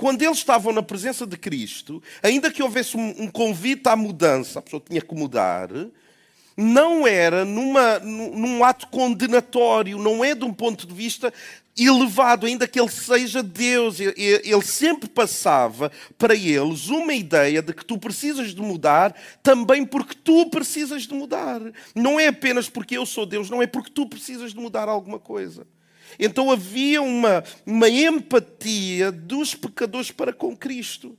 quando 0.00 0.22
eles 0.22 0.38
estavam 0.38 0.72
na 0.72 0.82
presença 0.82 1.26
de 1.26 1.36
Cristo, 1.36 2.02
ainda 2.22 2.50
que 2.50 2.62
houvesse 2.62 2.96
um, 2.96 3.26
convite 3.26 3.86
à 3.86 3.94
mudança, 3.94 4.58
a 4.58 4.62
pessoa 4.62 4.82
tinha 4.88 5.02
que 5.02 5.14
mudar, 5.14 5.68
não 6.56 7.06
era 7.06 7.44
numa, 7.44 7.98
num 7.98 8.64
ato 8.64 8.86
condenatório, 8.86 9.98
não 9.98 10.24
é 10.24 10.34
de 10.34 10.42
um 10.42 10.54
ponto 10.54 10.86
de 10.86 10.94
vista 10.94 11.30
elevado, 11.78 12.46
ainda 12.46 12.66
que 12.66 12.80
ele 12.80 12.88
seja 12.88 13.42
Deus. 13.42 14.00
Ele 14.00 14.62
sempre 14.62 15.06
passava 15.06 15.92
para 16.16 16.34
eles 16.34 16.88
uma 16.88 17.12
ideia 17.12 17.60
de 17.60 17.74
que 17.74 17.84
tu 17.84 17.98
precisas 17.98 18.54
de 18.54 18.62
mudar 18.62 19.14
também 19.42 19.84
porque 19.84 20.14
tu 20.14 20.46
precisas 20.48 21.02
de 21.02 21.12
mudar. 21.12 21.60
Não 21.94 22.18
é 22.18 22.28
apenas 22.28 22.70
porque 22.70 22.96
eu 22.96 23.04
sou 23.04 23.26
Deus, 23.26 23.50
não 23.50 23.60
é 23.60 23.66
porque 23.66 23.90
tu 23.90 24.06
precisas 24.06 24.54
de 24.54 24.58
mudar 24.58 24.88
alguma 24.88 25.18
coisa. 25.18 25.66
Então 26.18 26.50
havia 26.50 27.02
uma, 27.02 27.44
uma 27.64 27.88
empatia 27.88 29.10
dos 29.12 29.54
pecadores 29.54 30.10
para 30.10 30.32
com 30.32 30.56
Cristo. 30.56 31.16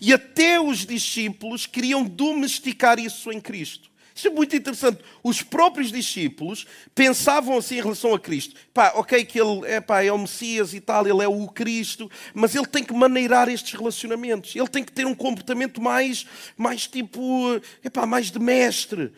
E 0.00 0.12
até 0.12 0.60
os 0.60 0.86
discípulos 0.86 1.66
queriam 1.66 2.04
domesticar 2.04 2.98
isso 2.98 3.32
em 3.32 3.40
Cristo. 3.40 3.88
Isso 4.18 4.26
é 4.26 4.30
muito 4.30 4.56
interessante. 4.56 5.00
Os 5.22 5.42
próprios 5.42 5.92
discípulos 5.92 6.66
pensavam 6.92 7.56
assim 7.56 7.76
em 7.76 7.82
relação 7.82 8.12
a 8.12 8.18
Cristo. 8.18 8.56
Pá, 8.74 8.92
ok, 8.96 9.24
que 9.24 9.40
ele 9.40 9.64
é, 9.64 9.80
pá, 9.80 10.02
é 10.02 10.10
o 10.10 10.18
Messias 10.18 10.74
e 10.74 10.80
tal, 10.80 11.06
ele 11.06 11.22
é 11.22 11.28
o 11.28 11.46
Cristo, 11.46 12.10
mas 12.34 12.52
ele 12.52 12.66
tem 12.66 12.82
que 12.82 12.92
maneirar 12.92 13.48
estes 13.48 13.78
relacionamentos. 13.78 14.56
Ele 14.56 14.66
tem 14.66 14.82
que 14.82 14.90
ter 14.90 15.06
um 15.06 15.14
comportamento 15.14 15.80
mais, 15.80 16.26
mais 16.56 16.88
tipo, 16.88 17.60
é 17.80 17.88
pá, 17.88 18.06
mais 18.06 18.28
de 18.28 18.40
mestre, 18.40 19.12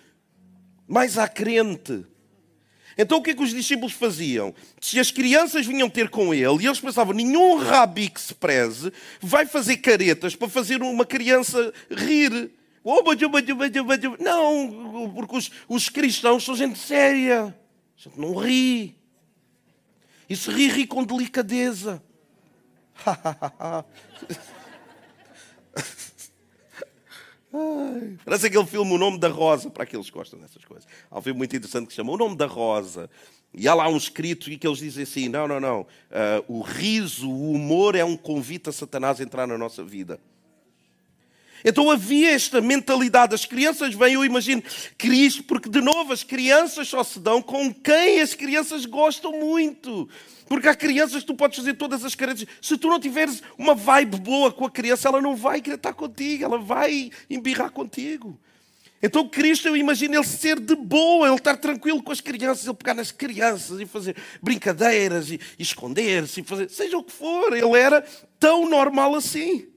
mais 0.86 1.16
à 1.16 1.26
crente. 1.26 2.04
Então 2.96 3.18
o 3.18 3.22
que 3.22 3.30
é 3.30 3.34
que 3.34 3.42
os 3.42 3.50
discípulos 3.50 3.92
faziam? 3.92 4.54
Se 4.80 4.98
as 4.98 5.10
crianças 5.10 5.66
vinham 5.66 5.88
ter 5.88 6.08
com 6.08 6.34
ele 6.34 6.62
e 6.62 6.66
eles 6.66 6.80
pensavam, 6.80 7.14
nenhum 7.14 7.58
rabi 7.58 8.08
que 8.08 8.20
se 8.20 8.34
preze 8.34 8.92
vai 9.20 9.46
fazer 9.46 9.78
caretas 9.78 10.34
para 10.34 10.48
fazer 10.48 10.82
uma 10.82 11.06
criança 11.06 11.72
rir. 11.90 12.50
Não, 14.18 15.12
porque 15.14 15.36
os, 15.36 15.50
os 15.68 15.88
cristãos 15.88 16.44
são 16.44 16.56
gente 16.56 16.78
séria. 16.78 17.54
A 17.98 18.02
gente 18.02 18.18
não 18.18 18.34
ri. 18.34 18.96
E 20.28 20.36
se 20.36 20.50
ri, 20.50 20.68
ri 20.68 20.86
com 20.86 21.04
delicadeza. 21.04 22.02
Parece 28.24 28.46
aquele 28.46 28.66
filme 28.66 28.92
O 28.92 28.98
Nome 28.98 29.18
da 29.18 29.28
Rosa, 29.28 29.70
para 29.70 29.82
aqueles 29.82 30.06
que 30.06 30.12
gostam 30.12 30.38
dessas 30.38 30.64
coisas. 30.64 30.86
Há 31.10 31.18
um 31.18 31.22
filme 31.22 31.38
muito 31.38 31.54
interessante 31.56 31.86
que 31.86 31.92
se 31.92 31.96
chama 31.96 32.12
O 32.12 32.16
Nome 32.16 32.36
da 32.36 32.46
Rosa. 32.46 33.10
E 33.52 33.66
há 33.66 33.74
lá 33.74 33.88
um 33.88 33.96
escrito 33.96 34.50
e 34.50 34.56
que 34.56 34.66
eles 34.66 34.78
dizem 34.78 35.02
assim: 35.02 35.28
não, 35.28 35.48
não, 35.48 35.58
não. 35.58 35.80
Uh, 35.80 36.58
o 36.58 36.62
riso, 36.62 37.28
o 37.28 37.52
humor 37.52 37.96
é 37.96 38.04
um 38.04 38.16
convite 38.16 38.68
a 38.68 38.72
Satanás 38.72 39.20
a 39.20 39.24
entrar 39.24 39.46
na 39.46 39.58
nossa 39.58 39.82
vida. 39.82 40.20
Então 41.64 41.90
havia 41.90 42.30
esta 42.32 42.60
mentalidade. 42.60 43.34
As 43.34 43.44
crianças 43.44 43.94
vêm, 43.94 44.14
eu 44.14 44.24
imagino, 44.24 44.62
Cristo, 44.96 45.44
porque 45.44 45.68
de 45.68 45.80
novo 45.80 46.12
as 46.12 46.22
crianças 46.22 46.88
só 46.88 47.02
se 47.04 47.18
dão 47.18 47.42
com 47.42 47.72
quem 47.72 48.20
as 48.20 48.34
crianças 48.34 48.86
gostam 48.86 49.32
muito. 49.32 50.08
Porque 50.48 50.68
há 50.68 50.74
crianças 50.74 51.20
que 51.20 51.26
tu 51.26 51.34
podes 51.34 51.58
fazer 51.58 51.74
todas 51.74 52.04
as 52.04 52.14
carências. 52.14 52.48
Se 52.60 52.76
tu 52.76 52.88
não 52.88 52.98
tiveres 52.98 53.42
uma 53.56 53.74
vibe 53.74 54.18
boa 54.18 54.50
com 54.50 54.64
a 54.64 54.70
criança, 54.70 55.08
ela 55.08 55.20
não 55.20 55.36
vai 55.36 55.60
querer 55.60 55.76
estar 55.76 55.92
contigo, 55.92 56.44
ela 56.44 56.58
vai 56.58 57.10
embirrar 57.28 57.70
contigo. 57.70 58.38
Então 59.02 59.26
Cristo, 59.26 59.68
eu 59.68 59.76
imagino 59.76 60.14
ele 60.14 60.26
ser 60.26 60.60
de 60.60 60.74
boa, 60.74 61.26
ele 61.26 61.36
estar 61.36 61.56
tranquilo 61.56 62.02
com 62.02 62.12
as 62.12 62.20
crianças, 62.20 62.66
ele 62.66 62.74
pegar 62.74 62.94
nas 62.94 63.10
crianças 63.10 63.80
e 63.80 63.86
fazer 63.86 64.16
brincadeiras 64.42 65.30
e, 65.30 65.40
e 65.58 65.62
esconder-se, 65.62 66.40
e 66.40 66.44
fazer, 66.44 66.68
seja 66.68 66.98
o 66.98 67.02
que 67.02 67.12
for, 67.12 67.56
ele 67.56 67.78
era 67.78 68.04
tão 68.38 68.68
normal 68.68 69.14
assim. 69.14 69.68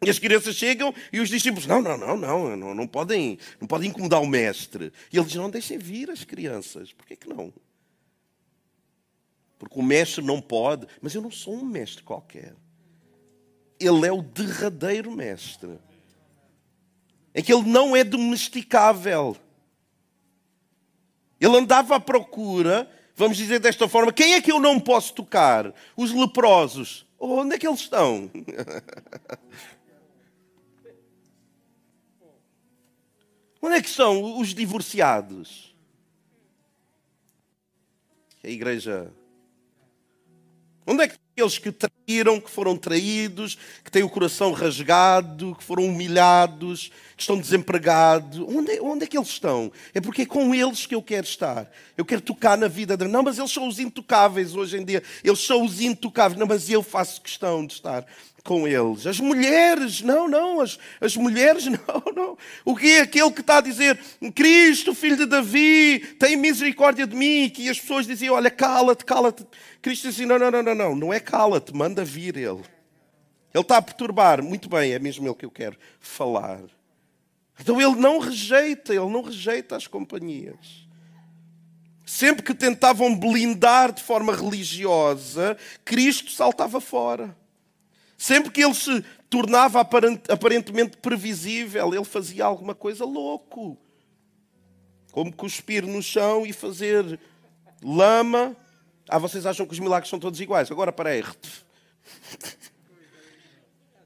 E 0.00 0.08
as 0.08 0.18
crianças 0.18 0.54
chegam 0.54 0.94
e 1.12 1.20
os 1.20 1.28
discípulos, 1.28 1.66
não, 1.66 1.82
não, 1.82 1.98
não, 1.98 2.16
não, 2.16 2.56
não, 2.56 2.74
não 2.74 2.86
podem, 2.86 3.38
não 3.60 3.66
podem 3.66 3.90
incomodar 3.90 4.22
o 4.22 4.26
mestre. 4.26 4.92
E 5.12 5.16
ele 5.16 5.26
diz, 5.26 5.34
não 5.34 5.50
deixem 5.50 5.76
vir 5.76 6.10
as 6.10 6.24
crianças. 6.24 6.92
Por 6.92 7.04
que, 7.04 7.16
que 7.16 7.28
não? 7.28 7.52
Porque 9.58 9.78
o 9.78 9.82
mestre 9.82 10.24
não 10.24 10.40
pode. 10.40 10.86
Mas 11.02 11.14
eu 11.14 11.22
não 11.22 11.30
sou 11.30 11.54
um 11.54 11.64
mestre 11.64 12.04
qualquer. 12.04 12.54
Ele 13.80 14.06
é 14.06 14.12
o 14.12 14.22
derradeiro 14.22 15.10
mestre. 15.10 15.78
É 17.34 17.42
que 17.42 17.52
ele 17.52 17.68
não 17.68 17.96
é 17.96 18.04
domesticável. 18.04 19.36
Ele 21.40 21.56
andava 21.56 21.96
à 21.96 22.00
procura, 22.00 22.88
Vamos 23.18 23.36
dizer 23.36 23.58
desta 23.58 23.88
forma: 23.88 24.12
quem 24.12 24.34
é 24.34 24.40
que 24.40 24.52
eu 24.52 24.60
não 24.60 24.78
posso 24.78 25.12
tocar? 25.12 25.74
Os 25.96 26.12
leprosos. 26.12 27.04
Oh, 27.18 27.40
onde 27.40 27.56
é 27.56 27.58
que 27.58 27.66
eles 27.66 27.80
estão? 27.80 28.30
onde 33.60 33.76
é 33.76 33.82
que 33.82 33.88
estão 33.88 34.38
os 34.38 34.54
divorciados? 34.54 35.74
A 38.42 38.48
igreja. 38.48 39.12
Onde 40.86 41.02
é 41.02 41.08
que 41.08 41.18
aqueles 41.38 41.58
que 41.58 41.70
traíram, 41.70 42.40
que 42.40 42.50
foram 42.50 42.76
traídos, 42.76 43.56
que 43.84 43.90
têm 43.90 44.02
o 44.02 44.10
coração 44.10 44.52
rasgado, 44.52 45.54
que 45.54 45.62
foram 45.62 45.84
humilhados, 45.84 46.90
que 47.16 47.22
estão 47.22 47.38
desempregados. 47.38 48.40
Onde 48.40 48.72
é, 48.72 48.82
onde 48.82 49.04
é 49.04 49.06
que 49.06 49.16
eles 49.16 49.28
estão? 49.28 49.70
É 49.94 50.00
porque 50.00 50.22
é 50.22 50.26
com 50.26 50.52
eles 50.54 50.84
que 50.84 50.94
eu 50.94 51.02
quero 51.02 51.26
estar. 51.26 51.70
Eu 51.96 52.04
quero 52.04 52.20
tocar 52.20 52.58
na 52.58 52.66
vida 52.66 52.96
deles. 52.96 53.12
Não, 53.12 53.22
mas 53.22 53.38
eles 53.38 53.52
são 53.52 53.68
os 53.68 53.78
intocáveis 53.78 54.56
hoje 54.56 54.78
em 54.78 54.84
dia. 54.84 55.02
Eles 55.22 55.38
são 55.40 55.64
os 55.64 55.80
intocáveis. 55.80 56.38
Não, 56.38 56.46
mas 56.46 56.68
eu 56.68 56.82
faço 56.82 57.22
questão 57.22 57.64
de 57.64 57.74
estar 57.74 58.04
com 58.48 58.66
eles. 58.66 59.06
As 59.06 59.20
mulheres, 59.20 60.00
não, 60.00 60.26
não, 60.26 60.62
as, 60.62 60.78
as 61.02 61.14
mulheres, 61.14 61.66
não, 61.68 62.02
não. 62.16 62.38
O 62.64 62.74
que 62.74 62.94
é 62.94 63.00
aquele 63.02 63.30
que 63.30 63.42
está 63.42 63.58
a 63.58 63.60
dizer, 63.60 64.00
Cristo, 64.34 64.94
filho 64.94 65.18
de 65.18 65.26
Davi, 65.26 65.98
tem 66.18 66.34
misericórdia 66.34 67.06
de 67.06 67.14
mim, 67.14 67.50
que 67.50 67.68
as 67.68 67.78
pessoas 67.78 68.06
diziam, 68.06 68.34
olha, 68.34 68.50
cala-te, 68.50 69.04
cala-te. 69.04 69.46
Cristo 69.82 70.08
disse, 70.08 70.24
não, 70.24 70.38
não, 70.38 70.50
não, 70.50 70.62
não, 70.62 70.74
não, 70.74 70.96
não 70.96 71.12
é 71.12 71.20
cala-te, 71.20 71.76
manda 71.76 72.02
vir 72.02 72.38
ele. 72.38 72.62
Ele 73.52 73.62
está 73.62 73.76
a 73.76 73.82
perturbar, 73.82 74.42
muito 74.42 74.66
bem, 74.66 74.92
é 74.92 74.98
mesmo 74.98 75.26
ele 75.26 75.34
que 75.34 75.44
eu 75.44 75.50
quero 75.50 75.76
falar. 76.00 76.62
Então 77.60 77.78
ele 77.78 77.96
não 77.96 78.18
rejeita, 78.18 78.94
ele 78.94 79.10
não 79.10 79.20
rejeita 79.20 79.76
as 79.76 79.86
companhias. 79.86 80.88
Sempre 82.06 82.42
que 82.42 82.54
tentavam 82.54 83.14
blindar 83.14 83.92
de 83.92 84.02
forma 84.02 84.34
religiosa, 84.34 85.54
Cristo 85.84 86.30
saltava 86.30 86.80
fora. 86.80 87.36
Sempre 88.18 88.50
que 88.50 88.64
ele 88.64 88.74
se 88.74 89.04
tornava 89.30 89.80
aparentemente 89.80 90.96
previsível, 90.96 91.94
ele 91.94 92.04
fazia 92.04 92.44
alguma 92.44 92.74
coisa 92.74 93.04
louco. 93.04 93.78
Como 95.12 95.32
cuspir 95.32 95.86
no 95.86 96.02
chão 96.02 96.44
e 96.44 96.52
fazer 96.52 97.18
lama. 97.80 98.56
Ah, 99.08 99.18
vocês 99.18 99.46
acham 99.46 99.64
que 99.64 99.72
os 99.72 99.78
milagres 99.78 100.10
são 100.10 100.18
todos 100.18 100.40
iguais? 100.40 100.70
Agora 100.70 100.92
parei. 100.92 101.24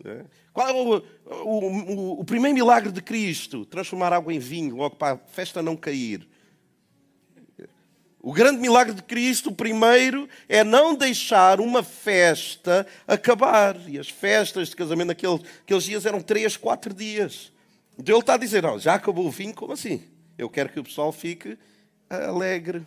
É. 0.04 0.24
Qual 0.52 0.68
é 0.68 0.72
o, 0.72 0.96
o, 1.44 1.58
o, 1.68 2.20
o, 2.20 2.24
primeiro 2.24 2.56
milagre 2.56 2.90
de 2.90 3.00
Cristo? 3.00 3.64
Transformar 3.64 4.12
água 4.12 4.34
em 4.34 4.38
vinho, 4.40 4.74
logo 4.74 4.96
para 4.96 5.14
a 5.14 5.16
festa 5.16 5.62
não 5.62 5.76
cair. 5.76 6.28
O 8.22 8.32
grande 8.32 8.60
milagre 8.60 8.94
de 8.94 9.02
Cristo, 9.02 9.50
primeiro, 9.50 10.28
é 10.48 10.62
não 10.62 10.94
deixar 10.94 11.60
uma 11.60 11.82
festa 11.82 12.86
acabar. 13.04 13.76
E 13.88 13.98
as 13.98 14.08
festas 14.08 14.68
de 14.68 14.76
casamento 14.76 15.08
naqueles, 15.08 15.42
naqueles 15.42 15.82
dias 15.82 16.06
eram 16.06 16.22
três, 16.22 16.56
quatro 16.56 16.94
dias. 16.94 17.52
Então 17.98 18.14
ele 18.14 18.22
está 18.22 18.34
a 18.34 18.38
dizer: 18.38 18.62
não, 18.62 18.78
já 18.78 18.94
acabou 18.94 19.26
o 19.26 19.30
vinho, 19.30 19.52
como 19.52 19.72
assim? 19.72 20.04
Eu 20.38 20.48
quero 20.48 20.68
que 20.68 20.78
o 20.78 20.84
pessoal 20.84 21.10
fique 21.10 21.58
alegre. 22.08 22.86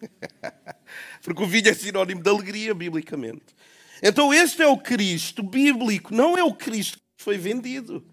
Porque 1.22 1.42
o 1.42 1.46
vinho 1.46 1.68
é 1.68 1.74
sinónimo 1.74 2.22
de 2.22 2.28
alegria, 2.28 2.74
biblicamente. 2.74 3.54
Então, 4.02 4.34
este 4.34 4.62
é 4.62 4.66
o 4.66 4.78
Cristo 4.78 5.42
bíblico, 5.42 6.12
não 6.12 6.36
é 6.36 6.42
o 6.42 6.54
Cristo 6.54 6.98
que 6.98 7.22
foi 7.22 7.36
vendido, 7.36 8.04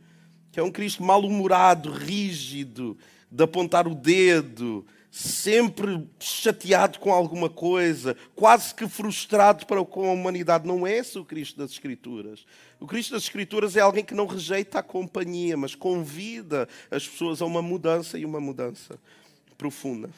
que 0.52 0.60
é 0.60 0.64
um 0.64 0.72
Cristo 0.72 1.02
mal-humorado, 1.02 1.92
rígido, 1.92 2.98
de 3.32 3.44
apontar 3.44 3.88
o 3.88 3.96
dedo, 3.96 4.86
sempre 5.10 6.08
chateado 6.20 7.00
com 7.00 7.12
alguma 7.12 7.50
coisa, 7.50 8.16
quase 8.36 8.74
que 8.74 8.88
frustrado 8.88 9.66
para 9.66 9.84
com 9.84 10.10
a 10.10 10.14
humanidade. 10.14 10.68
Não 10.68 10.86
é 10.86 10.98
esse 10.98 11.18
o 11.18 11.26
Cristo 11.26 11.58
das 11.58 11.72
Escrituras. 11.72 12.46
O 12.80 12.86
Cristo 12.86 13.14
das 13.14 13.24
Escrituras 13.24 13.76
é 13.76 13.82
alguém 13.82 14.04
que 14.04 14.14
não 14.14 14.28
rejeita 14.28 14.80
a 14.80 14.84
companhia, 14.84 15.58
mas 15.58 15.76
convida 15.76 16.68
as 16.92 17.08
pessoas 17.08 17.42
a 17.42 17.46
uma 17.46 17.62
mudança 17.62 18.18
e 18.18 18.26
uma 18.26 18.40
mudança 18.40 19.00
profunda. 19.58 20.10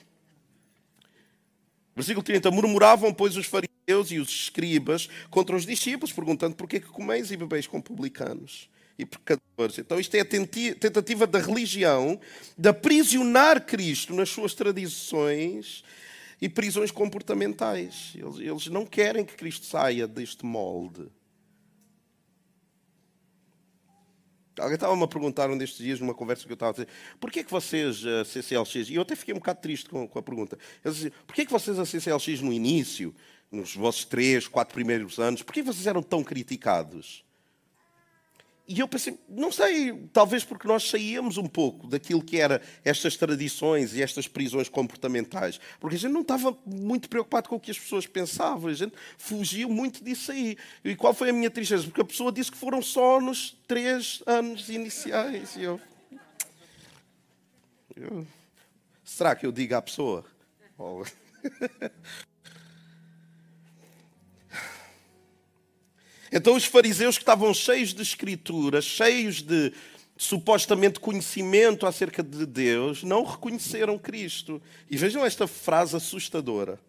Versículo 1.95 2.23
30. 2.23 2.49
Murmuravam, 2.52 3.13
pois, 3.13 3.36
os 3.38 3.45
fariseus 3.45 4.12
e 4.12 4.19
os 4.19 4.30
escribas 4.30 5.10
contra 5.30 5.56
os 5.56 5.65
discípulos, 5.65 6.13
perguntando 6.13 6.56
por 6.56 6.67
que 6.67 6.80
comeis 6.80 7.32
e 7.32 7.38
bebeis 7.38 7.67
com 7.67 7.82
publicanos 7.82 8.69
e 8.99 9.05
pecadores. 9.05 9.79
Então, 9.79 9.97
isto 9.97 10.13
é 10.15 10.19
a 10.19 10.25
tentativa 10.25 11.25
da 11.25 11.39
religião 11.39 12.19
de 12.57 12.67
aprisionar 12.67 13.65
Cristo 13.65 14.13
nas 14.13 14.29
suas 14.29 14.53
tradições 14.53 15.85
e 16.41 16.49
prisões 16.49 16.91
comportamentais. 16.91 18.12
Eles, 18.15 18.39
eles 18.39 18.67
não 18.67 18.85
querem 18.85 19.23
que 19.23 19.35
Cristo 19.35 19.65
saia 19.65 20.05
deste 20.05 20.45
molde. 20.45 21.07
Alguém 24.59 24.75
estava-me 24.75 25.03
a 25.03 25.07
perguntar 25.07 25.49
um 25.49 25.57
destes 25.57 25.77
dias, 25.77 26.01
numa 26.01 26.13
conversa 26.13 26.45
que 26.45 26.51
eu 26.51 26.55
estava 26.55 26.71
a 26.71 26.73
dizer, 26.73 26.88
porquê 27.17 27.39
é 27.39 27.43
que 27.45 27.51
vocês, 27.51 28.05
a 28.05 28.25
CCLX, 28.25 28.89
e 28.89 28.95
eu 28.95 29.03
até 29.03 29.15
fiquei 29.15 29.33
um 29.33 29.38
bocado 29.38 29.62
triste 29.62 29.89
com, 29.89 30.05
com 30.05 30.19
a 30.19 30.21
pergunta, 30.21 30.57
eles 30.83 30.97
diziam, 30.97 31.13
porquê 31.25 31.43
é 31.43 31.45
que 31.45 31.51
vocês, 31.51 31.79
a 31.79 31.85
CCLX, 31.85 32.41
no 32.41 32.51
início, 32.51 33.15
nos 33.49 33.73
vossos 33.73 34.03
três, 34.03 34.49
quatro 34.49 34.73
primeiros 34.73 35.17
anos, 35.17 35.41
porquê 35.41 35.63
vocês 35.63 35.88
eram 35.88 36.03
tão 36.03 36.25
criticados? 36.25 37.23
E 38.71 38.82
eu 38.82 38.88
pensei, 38.88 39.17
não 39.27 39.51
sei, 39.51 39.91
talvez 40.13 40.43
porque 40.43 40.67
nós 40.67 40.88
saíamos 40.88 41.38
um 41.38 41.47
pouco 41.47 41.88
daquilo 41.88 42.23
que 42.23 42.39
era 42.39 42.62
estas 42.86 43.17
tradições 43.17 43.95
e 43.95 44.03
estas 44.03 44.27
prisões 44.27 44.69
comportamentais. 44.69 45.60
Porque 45.79 45.95
a 45.95 45.99
gente 45.99 46.12
não 46.12 46.21
estava 46.21 46.55
muito 46.67 47.10
preocupado 47.10 47.49
com 47.49 47.55
o 47.55 47.60
que 47.60 47.71
as 47.71 47.79
pessoas 47.79 48.05
pensavam, 48.05 48.69
a 48.69 48.73
gente 48.75 48.93
fugia 49.17 49.67
muito 49.67 50.03
disso 50.03 50.32
aí. 50.32 50.55
E 50.86 50.95
qual 50.95 51.15
foi 51.15 51.32
a 51.32 51.34
minha 51.34 51.49
tristeza? 51.49 51.86
Porque 51.86 52.01
a 52.01 52.05
pessoa 52.05 52.32
disse 52.32 52.51
que 52.51 52.58
foram 52.60 52.79
só 52.79 53.19
nos 53.19 53.58
três 53.67 54.21
anos 54.27 54.69
iniciais. 54.69 55.55
E 55.55 55.63
eu, 55.63 55.82
eu 57.95 58.27
será 59.03 59.36
que 59.36 59.47
eu 59.47 59.51
digo 59.51 59.73
à 59.73 59.82
pessoa? 59.82 60.23
Oh. 60.77 61.03
Então 66.32 66.56
os 66.56 66.65
fariseus 66.65 67.18
que 67.18 67.24
estavam 67.24 67.54
cheios 67.54 67.94
de 67.94 68.02
escritura, 68.02 68.82
cheios 68.82 69.42
de 69.42 69.74
supostamente 70.18 71.00
conhecimento 71.00 71.86
acerca 71.86 72.22
de 72.22 72.46
Deus, 72.46 73.04
não 73.04 73.24
reconheceram 73.24 73.98
Cristo. 73.98 74.62
E 74.89 74.98
vejam 74.98 75.26
esta 75.26 75.48
frase 75.48 75.96
assustadora. 75.96 76.80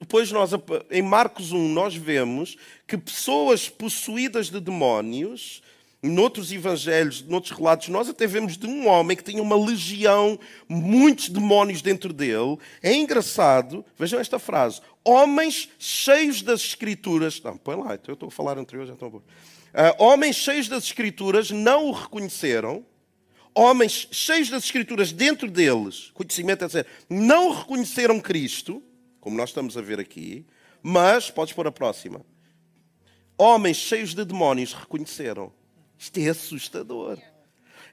Depois 0.00 0.30
nós 0.32 0.50
em 0.90 1.02
Marcos 1.02 1.52
1 1.52 1.68
nós 1.68 1.94
vemos 1.94 2.56
que 2.86 2.96
pessoas 2.96 3.68
possuídas 3.68 4.50
de 4.50 4.60
demónios 4.60 5.62
Noutros 6.06 6.52
evangelhos, 6.52 7.22
noutros 7.22 7.56
relatos, 7.56 7.88
nós 7.88 8.10
até 8.10 8.26
vemos 8.26 8.58
de 8.58 8.66
um 8.66 8.86
homem 8.86 9.16
que 9.16 9.24
tinha 9.24 9.42
uma 9.42 9.56
legião, 9.56 10.38
muitos 10.68 11.30
demónios 11.30 11.80
dentro 11.80 12.12
dele. 12.12 12.58
É 12.82 12.92
engraçado, 12.92 13.82
vejam 13.98 14.20
esta 14.20 14.38
frase: 14.38 14.82
homens 15.02 15.70
cheios 15.78 16.42
das 16.42 16.60
Escrituras. 16.60 17.40
Não, 17.42 17.56
põe 17.56 17.76
lá, 17.76 17.94
então 17.94 18.12
eu 18.12 18.14
estou 18.14 18.26
a 18.26 18.30
falar 18.30 18.58
anterior, 18.58 18.86
já 18.86 18.92
estou 18.92 19.10
pôr. 19.10 19.20
Uh, 19.20 19.24
homens 19.98 20.36
cheios 20.36 20.68
das 20.68 20.84
Escrituras 20.84 21.50
não 21.50 21.86
o 21.86 21.92
reconheceram. 21.92 22.84
Homens 23.54 24.06
cheios 24.10 24.50
das 24.50 24.64
Escrituras 24.64 25.10
dentro 25.10 25.50
deles, 25.50 26.10
conhecimento, 26.12 26.66
etc., 26.66 26.86
não 27.08 27.50
reconheceram 27.50 28.20
Cristo, 28.20 28.82
como 29.20 29.38
nós 29.38 29.50
estamos 29.50 29.74
a 29.78 29.80
ver 29.80 29.98
aqui, 29.98 30.44
mas, 30.82 31.30
podes 31.30 31.54
pôr 31.54 31.66
a 31.66 31.72
próxima. 31.72 32.20
Homens 33.38 33.78
cheios 33.78 34.14
de 34.14 34.22
demónios 34.22 34.74
reconheceram. 34.74 35.50
Isto 35.98 36.18
é 36.18 36.28
assustador. 36.28 37.18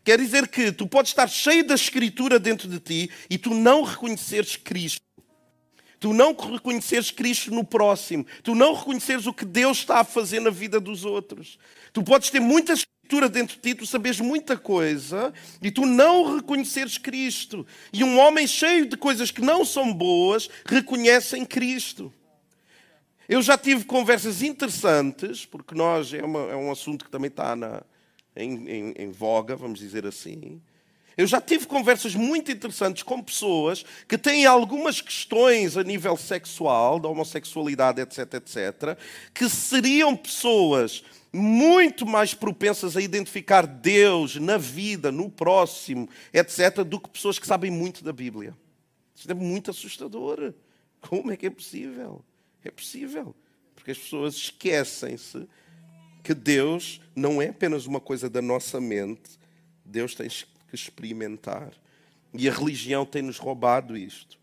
Quer 0.04 0.18
dizer 0.18 0.48
que 0.48 0.72
tu 0.72 0.88
podes 0.88 1.12
estar 1.12 1.28
cheio 1.28 1.66
da 1.66 1.76
Escritura 1.76 2.40
dentro 2.40 2.68
de 2.68 2.80
ti 2.80 3.12
e 3.30 3.38
tu 3.38 3.54
não 3.54 3.84
reconheceres 3.84 4.56
Cristo. 4.56 5.02
Tu 6.00 6.12
não 6.14 6.36
reconheceres 6.36 7.12
Cristo 7.12 7.52
no 7.52 7.64
próximo. 7.64 8.26
Tu 8.42 8.56
não 8.56 8.74
reconheceres 8.74 9.28
o 9.28 9.34
que 9.34 9.46
Deus 9.46 9.78
está 9.78 10.00
a 10.00 10.04
fazer 10.04 10.40
na 10.40 10.50
vida 10.50 10.80
dos 10.80 11.06
outros. 11.06 11.60
Tu 11.94 12.02
podes 12.02 12.32
ter 12.32 12.40
muita 12.40 12.74
Escritura 12.74 13.30
dentro 13.30 13.58
de 13.58 13.62
ti, 13.62 13.76
tu 13.76 13.86
sabes 13.86 14.22
muita 14.22 14.56
coisa 14.58 15.34
e 15.62 15.70
tu 15.70 15.86
não 15.86 16.38
reconheceres 16.38 16.98
Cristo. 16.98 17.68
E 17.92 18.06
um 18.06 18.18
homem 18.18 18.48
cheio 18.48 18.88
de 18.88 18.96
coisas 18.96 19.30
que 19.30 19.42
não 19.42 19.66
são 19.66 19.94
boas 19.94 20.50
reconhecem 20.66 21.46
Cristo. 21.46 22.12
Eu 23.28 23.42
já 23.42 23.58
tive 23.58 23.84
conversas 23.84 24.42
interessantes, 24.42 25.46
porque 25.46 25.76
nós 25.76 26.14
é, 26.14 26.24
uma, 26.24 26.40
é 26.52 26.56
um 26.56 26.72
assunto 26.72 27.06
que 27.06 27.12
também 27.12 27.28
está 27.28 27.56
na, 27.56 27.84
em, 28.36 28.70
em, 28.70 28.94
em 28.98 29.12
voga, 29.12 29.56
vamos 29.56 29.80
dizer 29.80 30.06
assim. 30.06 30.62
Eu 31.18 31.28
já 31.28 31.42
tive 31.42 31.68
conversas 31.68 32.16
muito 32.16 32.52
interessantes 32.52 33.04
com 33.04 33.22
pessoas 33.22 33.86
que 34.08 34.18
têm 34.18 34.46
algumas 34.46 35.02
questões 35.02 35.76
a 35.76 35.84
nível 35.84 36.16
sexual, 36.16 37.00
da 37.00 37.10
homossexualidade, 37.10 38.02
etc, 38.02 38.36
etc, 38.36 38.98
que 39.34 39.50
seriam 39.50 40.16
pessoas 40.16 41.04
muito 41.34 42.06
mais 42.06 42.34
propensas 42.34 42.98
a 42.98 43.02
identificar 43.02 43.66
Deus 43.66 44.36
na 44.36 44.58
vida, 44.58 45.12
no 45.12 45.30
próximo, 45.30 46.10
etc, 46.34 46.84
do 46.84 47.00
que 47.00 47.10
pessoas 47.10 47.38
que 47.38 47.48
sabem 47.48 47.72
muito 47.72 48.04
da 48.04 48.12
Bíblia. 48.12 48.56
Isto 49.16 49.32
é 49.32 49.36
muito 49.36 49.72
assustador. 49.72 50.54
Como 51.02 51.32
é 51.32 51.38
que 51.38 51.46
é 51.46 51.50
possível? 51.50 52.24
É 52.64 52.72
possível. 52.72 53.36
Porque 53.76 53.92
as 53.92 53.98
pessoas 53.98 54.36
esquecem-se 54.36 55.48
que 56.24 56.34
Deus 56.34 57.02
não 57.16 57.42
é 57.42 57.50
apenas 57.50 57.86
uma 57.86 58.00
coisa 58.00 58.30
da 58.30 58.42
nossa 58.42 58.80
mente, 58.80 59.40
Deus 59.86 60.16
tem 60.16 60.28
que 60.28 60.76
experimentar. 60.76 61.72
E 62.34 62.48
a 62.48 62.54
religião 62.54 63.06
tem-nos 63.06 63.38
roubado 63.38 63.98
isto. 63.98 64.40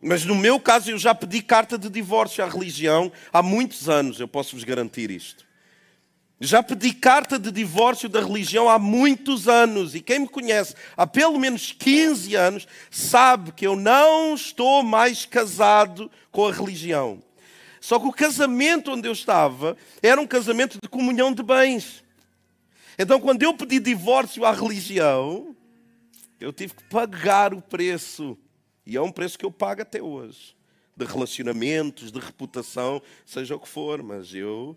Mas 0.00 0.24
no 0.24 0.34
meu 0.34 0.58
caso, 0.58 0.90
eu 0.90 0.98
já 0.98 1.14
pedi 1.14 1.40
carta 1.40 1.78
de 1.78 1.88
divórcio 1.88 2.44
à 2.44 2.48
religião 2.48 3.10
há 3.32 3.40
muitos 3.40 3.88
anos, 3.88 4.18
eu 4.18 4.26
posso 4.26 4.56
vos 4.56 4.64
garantir 4.64 5.10
isto. 5.10 5.46
Já 6.44 6.60
pedi 6.60 6.92
carta 6.92 7.38
de 7.38 7.52
divórcio 7.52 8.08
da 8.08 8.20
religião 8.20 8.68
há 8.68 8.76
muitos 8.76 9.46
anos. 9.46 9.94
E 9.94 10.00
quem 10.00 10.18
me 10.18 10.28
conhece 10.28 10.74
há 10.96 11.06
pelo 11.06 11.38
menos 11.38 11.70
15 11.70 12.34
anos 12.34 12.66
sabe 12.90 13.52
que 13.52 13.64
eu 13.64 13.76
não 13.76 14.34
estou 14.34 14.82
mais 14.82 15.24
casado 15.24 16.10
com 16.32 16.44
a 16.44 16.52
religião. 16.52 17.22
Só 17.82 17.98
que 17.98 18.06
o 18.06 18.12
casamento 18.12 18.92
onde 18.92 19.08
eu 19.08 19.12
estava 19.12 19.76
era 20.00 20.20
um 20.20 20.26
casamento 20.26 20.78
de 20.80 20.88
comunhão 20.88 21.32
de 21.32 21.42
bens. 21.42 22.04
Então, 22.96 23.20
quando 23.20 23.42
eu 23.42 23.52
pedi 23.54 23.80
divórcio 23.80 24.44
à 24.44 24.52
religião, 24.52 25.56
eu 26.38 26.52
tive 26.52 26.74
que 26.74 26.84
pagar 26.84 27.52
o 27.52 27.60
preço. 27.60 28.38
E 28.86 28.96
é 28.96 29.02
um 29.02 29.10
preço 29.10 29.36
que 29.36 29.44
eu 29.44 29.50
pago 29.50 29.82
até 29.82 30.00
hoje. 30.00 30.56
De 30.96 31.04
relacionamentos, 31.04 32.12
de 32.12 32.20
reputação, 32.20 33.02
seja 33.26 33.56
o 33.56 33.58
que 33.58 33.68
for. 33.68 34.00
Mas 34.00 34.32
eu 34.32 34.76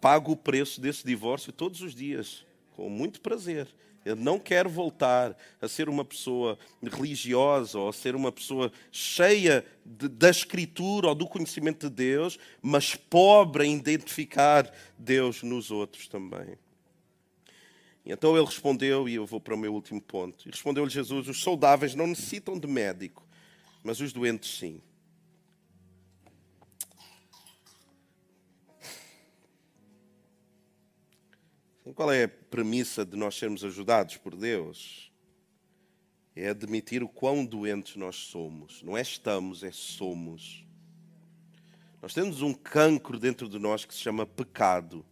pago 0.00 0.32
o 0.32 0.36
preço 0.36 0.80
desse 0.80 1.04
divórcio 1.04 1.52
todos 1.52 1.82
os 1.82 1.94
dias, 1.94 2.46
com 2.74 2.88
muito 2.88 3.20
prazer. 3.20 3.68
Eu 4.06 4.14
não 4.14 4.38
quero 4.38 4.70
voltar 4.70 5.36
a 5.60 5.66
ser 5.66 5.88
uma 5.88 6.04
pessoa 6.04 6.56
religiosa 6.80 7.76
ou 7.76 7.88
a 7.88 7.92
ser 7.92 8.14
uma 8.14 8.30
pessoa 8.30 8.70
cheia 8.92 9.66
de, 9.84 10.06
da 10.06 10.30
Escritura 10.30 11.08
ou 11.08 11.14
do 11.16 11.26
conhecimento 11.26 11.90
de 11.90 11.96
Deus, 11.96 12.38
mas 12.62 12.94
pobre 12.94 13.66
em 13.66 13.74
identificar 13.74 14.72
Deus 14.96 15.42
nos 15.42 15.72
outros 15.72 16.06
também. 16.06 16.56
Então 18.04 18.36
ele 18.36 18.46
respondeu, 18.46 19.08
e 19.08 19.16
eu 19.16 19.26
vou 19.26 19.40
para 19.40 19.56
o 19.56 19.58
meu 19.58 19.74
último 19.74 20.00
ponto. 20.00 20.48
Respondeu-lhe 20.48 20.88
Jesus: 20.88 21.26
Os 21.26 21.42
saudáveis 21.42 21.96
não 21.96 22.06
necessitam 22.06 22.56
de 22.56 22.68
médico, 22.68 23.26
mas 23.82 24.00
os 24.00 24.12
doentes 24.12 24.56
sim. 24.56 24.80
Qual 31.94 32.10
é 32.10 32.24
a 32.24 32.28
premissa 32.28 33.04
de 33.04 33.16
nós 33.16 33.36
sermos 33.36 33.62
ajudados 33.62 34.16
por 34.16 34.34
Deus? 34.34 35.12
É 36.34 36.48
admitir 36.48 37.02
o 37.02 37.08
quão 37.08 37.46
doentes 37.46 37.94
nós 37.94 38.16
somos. 38.16 38.82
Não 38.82 38.98
é 38.98 39.00
estamos, 39.00 39.62
é 39.62 39.70
somos. 39.70 40.64
Nós 42.02 42.12
temos 42.12 42.42
um 42.42 42.52
cancro 42.52 43.20
dentro 43.20 43.48
de 43.48 43.58
nós 43.58 43.84
que 43.84 43.94
se 43.94 44.00
chama 44.00 44.26
pecado. 44.26 45.06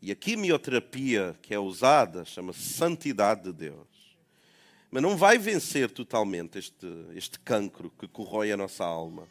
E 0.00 0.10
a 0.10 0.14
quimioterapia 0.14 1.38
que 1.42 1.52
é 1.52 1.58
usada 1.58 2.24
chama-se 2.24 2.62
santidade 2.62 3.44
de 3.44 3.52
Deus. 3.52 4.16
Mas 4.90 5.02
não 5.02 5.16
vai 5.16 5.36
vencer 5.36 5.90
totalmente 5.90 6.58
este, 6.58 6.86
este 7.14 7.38
cancro 7.40 7.90
que 7.98 8.08
corrói 8.08 8.50
a 8.50 8.56
nossa 8.56 8.84
alma. 8.84 9.28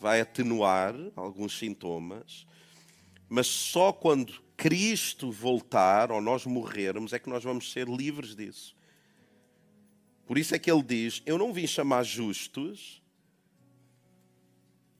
Vai 0.00 0.20
atenuar 0.20 0.94
alguns 1.14 1.56
sintomas, 1.56 2.46
mas 3.28 3.46
só 3.46 3.92
quando 3.92 4.40
Cristo 4.60 5.32
voltar 5.32 6.12
ou 6.12 6.20
nós 6.20 6.44
morrermos 6.44 7.14
é 7.14 7.18
que 7.18 7.30
nós 7.30 7.42
vamos 7.42 7.72
ser 7.72 7.88
livres 7.88 8.36
disso. 8.36 8.76
Por 10.26 10.36
isso 10.36 10.54
é 10.54 10.58
que 10.58 10.70
ele 10.70 10.82
diz: 10.82 11.22
Eu 11.24 11.38
não 11.38 11.50
vim 11.50 11.66
chamar 11.66 12.02
justos, 12.02 13.02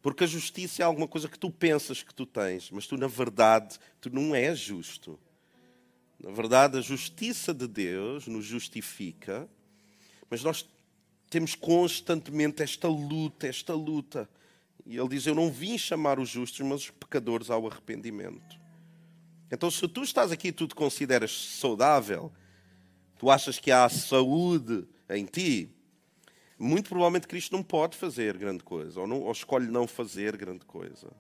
porque 0.01 0.25
a 0.25 0.27
justiça 0.27 0.83
é 0.83 0.87
alguma 0.87 1.07
coisa 1.07 1.29
que 1.29 1.39
tu 1.39 1.51
pensas 1.51 2.03
que 2.03 2.15
tu 2.15 2.25
tens, 2.25 2.71
mas 2.71 2.87
tu, 2.87 2.97
na 2.97 3.07
verdade, 3.07 3.79
tu 4.01 4.09
não 4.09 4.35
és 4.35 4.59
justo. 4.59 5.21
Na 6.19 6.31
verdade, 6.31 6.79
a 6.79 6.81
justiça 6.81 7.53
de 7.53 7.69
Deus 7.69 8.27
nos 8.27 8.47
justifica, 8.47 9.47
mas 10.31 10.43
nós 10.43 10.67
temos 11.29 11.55
constantemente 11.55 12.63
esta 12.63 12.89
luta, 12.89 13.47
esta 13.47 13.75
luta. 13.75 14.27
E 14.87 14.97
ele 14.97 15.09
diz: 15.11 15.27
Eu 15.27 15.35
não 15.35 15.53
vim 15.53 15.77
chamar 15.77 16.19
os 16.19 16.31
justos, 16.31 16.61
mas 16.61 16.81
os 16.81 16.91
pecadores 16.93 17.51
ao 17.51 17.67
arrependimento. 17.69 18.60
Então, 19.51 19.71
se 19.71 19.87
tu 19.89 20.03
estás 20.03 20.31
aqui 20.31 20.49
e 20.49 20.53
tu 20.53 20.69
te 20.69 20.75
consideras 20.75 21.33
saudável, 21.59 22.33
tu 23.19 23.31
achas 23.31 23.59
que 23.59 23.71
há 23.71 23.89
saúde 23.89 24.87
em 25.09 25.25
ti, 25.25 25.75
muito 26.59 26.89
provavelmente 26.91 27.27
Cristo 27.27 27.53
não 27.53 27.63
pode 27.63 27.97
fazer 27.97 28.37
grande 28.37 28.63
coisa, 28.63 29.01
ou, 29.01 29.07
não, 29.07 29.23
ou 29.23 29.33
escolhe 29.33 29.67
não 29.67 29.87
fazer 29.87 30.37
grande 30.37 30.65
coisa. 30.65 31.11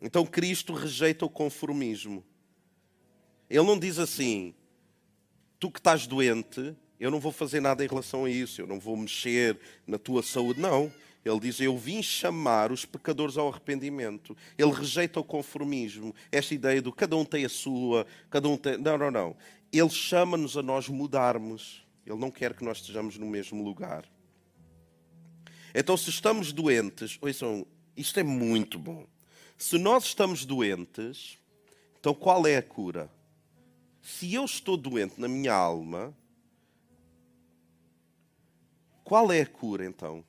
Então 0.00 0.26
Cristo 0.26 0.74
rejeita 0.74 1.24
o 1.24 1.30
conformismo. 1.30 2.22
Ele 3.48 3.64
não 3.64 3.78
diz 3.78 3.98
assim: 3.98 4.54
tu 5.58 5.70
que 5.70 5.80
estás 5.80 6.06
doente, 6.06 6.76
eu 7.00 7.10
não 7.10 7.18
vou 7.18 7.32
fazer 7.32 7.60
nada 7.60 7.82
em 7.82 7.88
relação 7.88 8.26
a 8.26 8.30
isso, 8.30 8.60
eu 8.60 8.66
não 8.66 8.78
vou 8.78 8.96
mexer 8.96 9.58
na 9.86 9.98
tua 9.98 10.22
saúde. 10.22 10.60
Não. 10.60 10.92
Ele 11.24 11.40
diz: 11.40 11.58
Eu 11.60 11.76
vim 11.76 12.02
chamar 12.02 12.70
os 12.70 12.84
pecadores 12.84 13.38
ao 13.38 13.48
arrependimento. 13.48 14.36
Ele 14.58 14.72
rejeita 14.72 15.18
o 15.18 15.24
conformismo, 15.24 16.14
esta 16.30 16.54
ideia 16.54 16.82
do 16.82 16.92
cada 16.92 17.16
um 17.16 17.24
tem 17.24 17.44
a 17.44 17.48
sua, 17.48 18.06
cada 18.28 18.48
um 18.48 18.56
tem. 18.56 18.76
Não, 18.76 18.98
não, 18.98 19.10
não. 19.10 19.36
Ele 19.72 19.90
chama-nos 19.90 20.56
a 20.56 20.62
nós 20.62 20.88
mudarmos. 20.88 21.84
Ele 22.06 22.18
não 22.18 22.30
quer 22.30 22.54
que 22.54 22.62
nós 22.62 22.78
estejamos 22.78 23.16
no 23.16 23.26
mesmo 23.26 23.64
lugar. 23.64 24.04
Então, 25.74 25.96
se 25.96 26.10
estamos 26.10 26.52
doentes, 26.52 27.18
ouçam, 27.20 27.66
isto 27.96 28.20
é 28.20 28.22
muito 28.22 28.78
bom. 28.78 29.06
Se 29.56 29.78
nós 29.78 30.04
estamos 30.04 30.44
doentes, 30.44 31.38
então 31.98 32.14
qual 32.14 32.46
é 32.46 32.56
a 32.56 32.62
cura? 32.62 33.10
Se 34.02 34.34
eu 34.34 34.44
estou 34.44 34.76
doente 34.76 35.18
na 35.18 35.26
minha 35.26 35.54
alma, 35.54 36.14
qual 39.02 39.32
é 39.32 39.40
a 39.40 39.46
cura 39.46 39.86
então? 39.86 40.22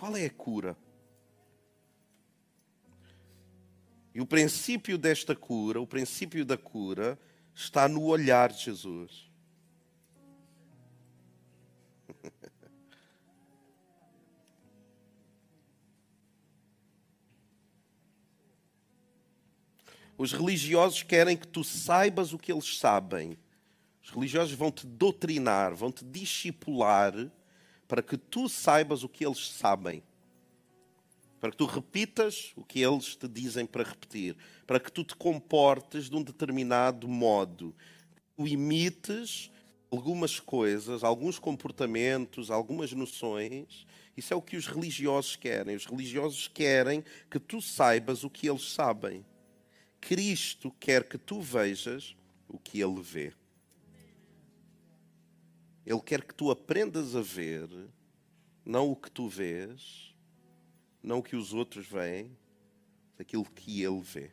Qual 0.00 0.16
é 0.16 0.24
a 0.24 0.30
cura? 0.30 0.74
E 4.14 4.20
o 4.22 4.26
princípio 4.26 4.96
desta 4.96 5.36
cura, 5.36 5.78
o 5.78 5.86
princípio 5.86 6.42
da 6.42 6.56
cura, 6.56 7.20
está 7.54 7.86
no 7.86 8.04
olhar 8.04 8.50
de 8.50 8.64
Jesus. 8.64 9.30
Os 20.16 20.32
religiosos 20.32 21.02
querem 21.02 21.36
que 21.36 21.46
tu 21.46 21.62
saibas 21.62 22.32
o 22.32 22.38
que 22.38 22.50
eles 22.50 22.78
sabem. 22.78 23.36
Os 24.02 24.08
religiosos 24.08 24.54
vão 24.54 24.72
te 24.72 24.86
doutrinar, 24.86 25.74
vão 25.74 25.92
te 25.92 26.06
discipular 26.06 27.12
para 27.90 28.02
que 28.02 28.16
tu 28.16 28.48
saibas 28.48 29.02
o 29.02 29.08
que 29.08 29.26
eles 29.26 29.50
sabem. 29.50 30.00
Para 31.40 31.50
que 31.50 31.56
tu 31.56 31.66
repitas 31.66 32.52
o 32.54 32.62
que 32.62 32.80
eles 32.80 33.16
te 33.16 33.26
dizem 33.26 33.66
para 33.66 33.82
repetir. 33.82 34.36
Para 34.64 34.78
que 34.78 34.92
tu 34.92 35.02
te 35.02 35.16
comportes 35.16 36.08
de 36.08 36.14
um 36.14 36.22
determinado 36.22 37.08
modo. 37.08 37.74
Tu 38.36 38.46
imites 38.46 39.50
algumas 39.90 40.38
coisas, 40.38 41.02
alguns 41.02 41.36
comportamentos, 41.36 42.48
algumas 42.48 42.92
noções. 42.92 43.84
Isso 44.16 44.32
é 44.32 44.36
o 44.36 44.42
que 44.42 44.56
os 44.56 44.68
religiosos 44.68 45.34
querem. 45.34 45.74
Os 45.74 45.86
religiosos 45.86 46.46
querem 46.46 47.02
que 47.28 47.40
tu 47.40 47.60
saibas 47.60 48.22
o 48.22 48.30
que 48.30 48.48
eles 48.48 48.70
sabem. 48.70 49.26
Cristo 50.00 50.72
quer 50.78 51.08
que 51.08 51.18
tu 51.18 51.40
vejas 51.40 52.14
o 52.48 52.56
que 52.56 52.80
ele 52.80 53.02
vê. 53.02 53.32
Ele 55.90 56.00
quer 56.00 56.22
que 56.22 56.32
tu 56.32 56.52
aprendas 56.52 57.16
a 57.16 57.20
ver, 57.20 57.68
não 58.64 58.92
o 58.92 58.94
que 58.94 59.10
tu 59.10 59.28
vês, 59.28 60.14
não 61.02 61.18
o 61.18 61.22
que 61.22 61.34
os 61.34 61.52
outros 61.52 61.84
veem, 61.84 62.30
aquilo 63.18 63.44
que 63.44 63.82
ele 63.82 64.00
vê. 64.00 64.30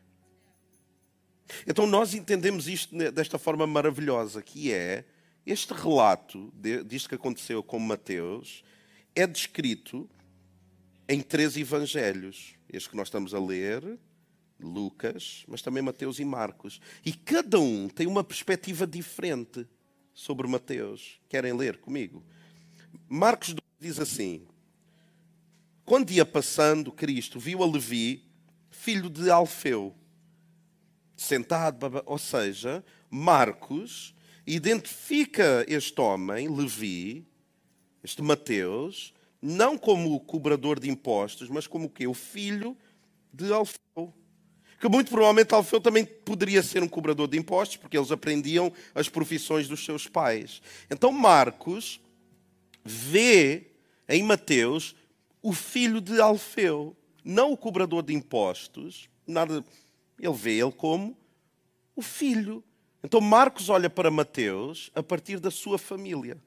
Então 1.66 1.88
nós 1.88 2.14
entendemos 2.14 2.68
isto 2.68 2.96
desta 3.12 3.40
forma 3.40 3.66
maravilhosa, 3.66 4.40
que 4.40 4.72
é 4.72 5.04
este 5.48 5.74
relato 5.74 6.54
disto 6.86 7.10
que 7.10 7.16
aconteceu 7.16 7.64
com 7.64 7.80
Mateus 7.80 8.64
é 9.16 9.26
descrito 9.26 10.08
em 11.10 11.22
três 11.22 11.58
evangelhos. 11.58 12.54
Este 12.72 12.88
que 12.88 12.96
nós 12.96 13.08
estamos 13.08 13.34
a 13.34 13.40
ler, 13.40 13.98
Lucas, 14.60 15.44
mas 15.48 15.64
também 15.64 15.82
Mateus 15.82 16.20
e 16.20 16.26
Marcos. 16.26 16.80
E 17.04 17.14
cada 17.14 17.60
um 17.60 17.90
tem 17.90 18.06
uma 18.06 18.24
perspectiva 18.24 18.86
diferente 18.86 19.68
sobre 20.18 20.48
Mateus. 20.48 21.22
Querem 21.30 21.54
ler 21.54 21.78
comigo? 21.78 22.24
Marcos 23.08 23.56
diz 23.80 24.00
assim: 24.00 24.48
Quando 25.86 26.10
ia 26.10 26.26
passando, 26.26 26.92
Cristo 26.92 27.40
viu 27.40 27.62
a 27.62 27.68
Levi, 27.68 28.26
filho 28.72 29.12
de 29.12 29.30
Alfeu, 29.30 29.96
sentado, 31.16 32.02
ou 32.08 32.18
seja, 32.18 32.84
Marcos 33.12 34.16
identifica 34.46 35.64
este 35.68 36.02
homem, 36.02 36.48
Levi, 36.50 37.24
este 38.04 38.24
Mateus, 38.24 39.14
não 39.40 39.78
como 39.78 40.16
o 40.16 40.20
cobrador 40.20 40.80
de 40.80 40.90
impostos, 40.90 41.48
mas 41.48 41.68
como 41.68 41.86
o 41.86 41.90
quê? 41.90 42.08
O 42.08 42.14
filho 42.16 42.76
de 43.32 43.54
Alfeu. 43.54 44.12
Que 44.80 44.88
muito 44.88 45.10
provavelmente 45.10 45.54
Alfeu 45.54 45.82
também 45.82 46.06
poderia 46.06 46.62
ser 46.62 46.84
um 46.84 46.88
cobrador 46.88 47.28
de 47.28 47.38
impostos, 47.38 47.78
porque 47.78 47.98
eles 47.98 48.12
aprendiam 48.12 48.72
as 48.94 49.10
profissões 49.10 49.68
dos 49.68 49.84
seus 49.84 50.08
pais. 50.08 50.62
Então 50.90 51.12
Marcos 51.12 52.00
vê 52.84 53.68
em 54.08 54.24
Mateus 54.24 54.96
o 55.42 55.52
filho 55.54 56.00
de 56.00 56.22
Alfeu, 56.22 56.96
não 57.24 57.52
o 57.52 57.58
cobrador 57.58 58.04
de 58.04 58.14
impostos, 58.14 59.10
nada, 59.26 59.64
ele 60.20 60.34
vê 60.34 60.60
ele 60.60 60.72
como 60.72 61.18
o 61.96 62.02
filho. 62.02 62.64
Então 63.04 63.20
Marcos 63.20 63.70
olha 63.70 63.90
para 63.90 64.12
Mateus 64.12 64.92
a 64.94 65.02
partir 65.02 65.40
da 65.40 65.50
sua 65.50 65.78
família. 65.78 66.38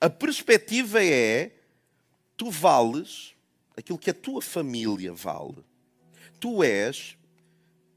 A 0.00 0.10
perspectiva 0.10 1.04
é: 1.04 1.52
tu 2.36 2.50
vales 2.50 3.34
aquilo 3.76 3.98
que 3.98 4.10
a 4.10 4.14
tua 4.14 4.42
família 4.42 5.12
vale. 5.12 5.64
Tu 6.40 6.62
és 6.62 7.16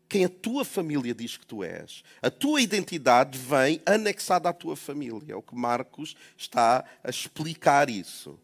quem 0.10 0.24
a 0.24 0.30
tua 0.30 0.64
família 0.64 1.14
diz 1.14 1.36
que 1.38 1.46
tu 1.46 1.64
és. 1.64 2.04
A 2.22 2.30
tua 2.30 2.62
identidade 2.62 3.38
vem 3.38 3.82
anexada 3.86 4.50
à 4.50 4.54
tua 4.54 4.76
família. 4.76 5.34
É 5.34 5.36
o 5.36 5.42
que 5.42 5.56
Marcos 5.56 6.16
está 6.38 6.86
a 7.04 7.10
explicar 7.10 7.90
isso. 7.90 8.40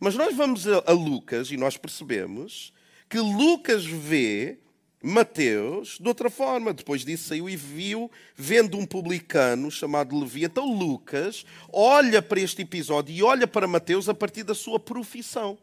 Mas 0.00 0.14
nós 0.14 0.34
vamos 0.34 0.66
a, 0.66 0.92
Lucas 0.92 1.50
e 1.50 1.56
nós 1.56 1.76
percebemos 1.76 2.72
que 3.08 3.18
Lucas 3.18 3.84
vê 3.84 4.58
Mateus 5.02 5.98
de 6.00 6.08
outra 6.08 6.30
forma. 6.30 6.72
Depois 6.72 7.04
disso 7.04 7.28
saiu 7.28 7.48
e 7.48 7.56
viu, 7.56 8.10
vendo 8.34 8.78
um 8.78 8.86
publicano 8.86 9.70
chamado 9.70 10.18
Levi. 10.18 10.44
Então 10.44 10.72
Lucas 10.72 11.44
olha 11.70 12.22
para 12.22 12.40
este 12.40 12.62
episódio 12.62 13.14
e 13.14 13.22
olha 13.22 13.46
para 13.46 13.68
Mateus 13.68 14.08
a 14.08 14.14
partir 14.14 14.42
da 14.42 14.54
sua 14.54 14.80
profissão. 14.80 15.58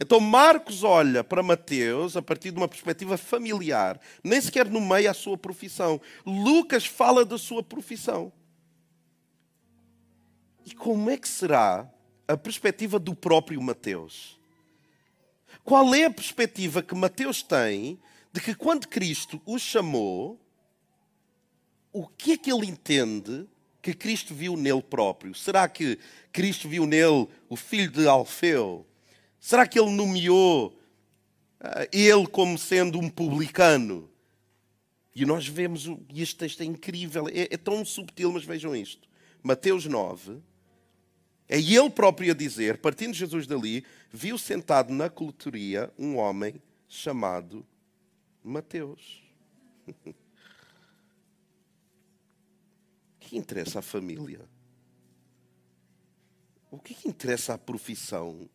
Então 0.00 0.18
Marcos 0.18 0.82
olha 0.82 1.22
para 1.22 1.42
Mateus 1.42 2.16
a 2.16 2.22
partir 2.22 2.50
de 2.50 2.56
uma 2.56 2.66
perspectiva 2.66 3.18
familiar, 3.18 4.00
nem 4.24 4.40
sequer 4.40 4.66
no 4.70 4.80
meio 4.80 5.10
à 5.10 5.14
sua 5.14 5.36
profissão. 5.36 6.00
Lucas 6.24 6.86
fala 6.86 7.22
da 7.22 7.36
sua 7.36 7.62
profissão. 7.62 8.32
E 10.64 10.74
como 10.74 11.10
é 11.10 11.18
que 11.18 11.28
será 11.28 11.86
a 12.26 12.36
perspectiva 12.36 12.98
do 12.98 13.14
próprio 13.14 13.60
Mateus? 13.60 14.40
Qual 15.62 15.94
é 15.94 16.04
a 16.04 16.10
perspectiva 16.10 16.82
que 16.82 16.94
Mateus 16.94 17.42
tem 17.42 18.00
de 18.32 18.40
que 18.40 18.54
quando 18.54 18.88
Cristo 18.88 19.40
o 19.44 19.58
chamou, 19.58 20.40
o 21.92 22.06
que 22.06 22.32
é 22.32 22.36
que 22.38 22.50
ele 22.50 22.66
entende 22.66 23.46
que 23.82 23.92
Cristo 23.92 24.34
viu 24.34 24.56
nele 24.56 24.82
próprio? 24.82 25.34
Será 25.34 25.68
que 25.68 25.98
Cristo 26.32 26.68
viu 26.70 26.86
nele 26.86 27.28
o 27.50 27.56
filho 27.56 27.90
de 27.90 28.06
Alfeu? 28.06 28.86
Será 29.40 29.66
que 29.66 29.80
ele 29.80 29.90
nomeou 29.90 30.68
uh, 30.68 31.88
ele 31.90 32.26
como 32.26 32.58
sendo 32.58 32.98
um 32.98 33.08
publicano? 33.08 34.08
E 35.14 35.24
nós 35.24 35.48
vemos, 35.48 35.86
e 36.12 36.22
este 36.22 36.36
texto 36.36 36.60
é 36.60 36.64
incrível, 36.64 37.26
é, 37.28 37.48
é 37.50 37.56
tão 37.56 37.84
subtil, 37.84 38.30
mas 38.32 38.44
vejam 38.44 38.76
isto. 38.76 39.08
Mateus 39.42 39.86
9, 39.86 40.38
é 41.48 41.58
ele 41.58 41.90
próprio 41.90 42.30
a 42.32 42.34
dizer, 42.34 42.78
partindo 42.78 43.14
Jesus 43.14 43.46
dali, 43.46 43.84
viu 44.12 44.38
sentado 44.38 44.92
na 44.92 45.08
coletoria 45.08 45.92
um 45.98 46.16
homem 46.16 46.62
chamado 46.86 47.66
Mateus. 48.44 49.22
que 53.18 53.36
interessa 53.36 53.78
à 53.78 53.82
família? 53.82 54.40
O 56.70 56.78
que, 56.78 56.94
que 56.94 57.08
interessa 57.08 57.54
à 57.54 57.58
profissão? 57.58 58.48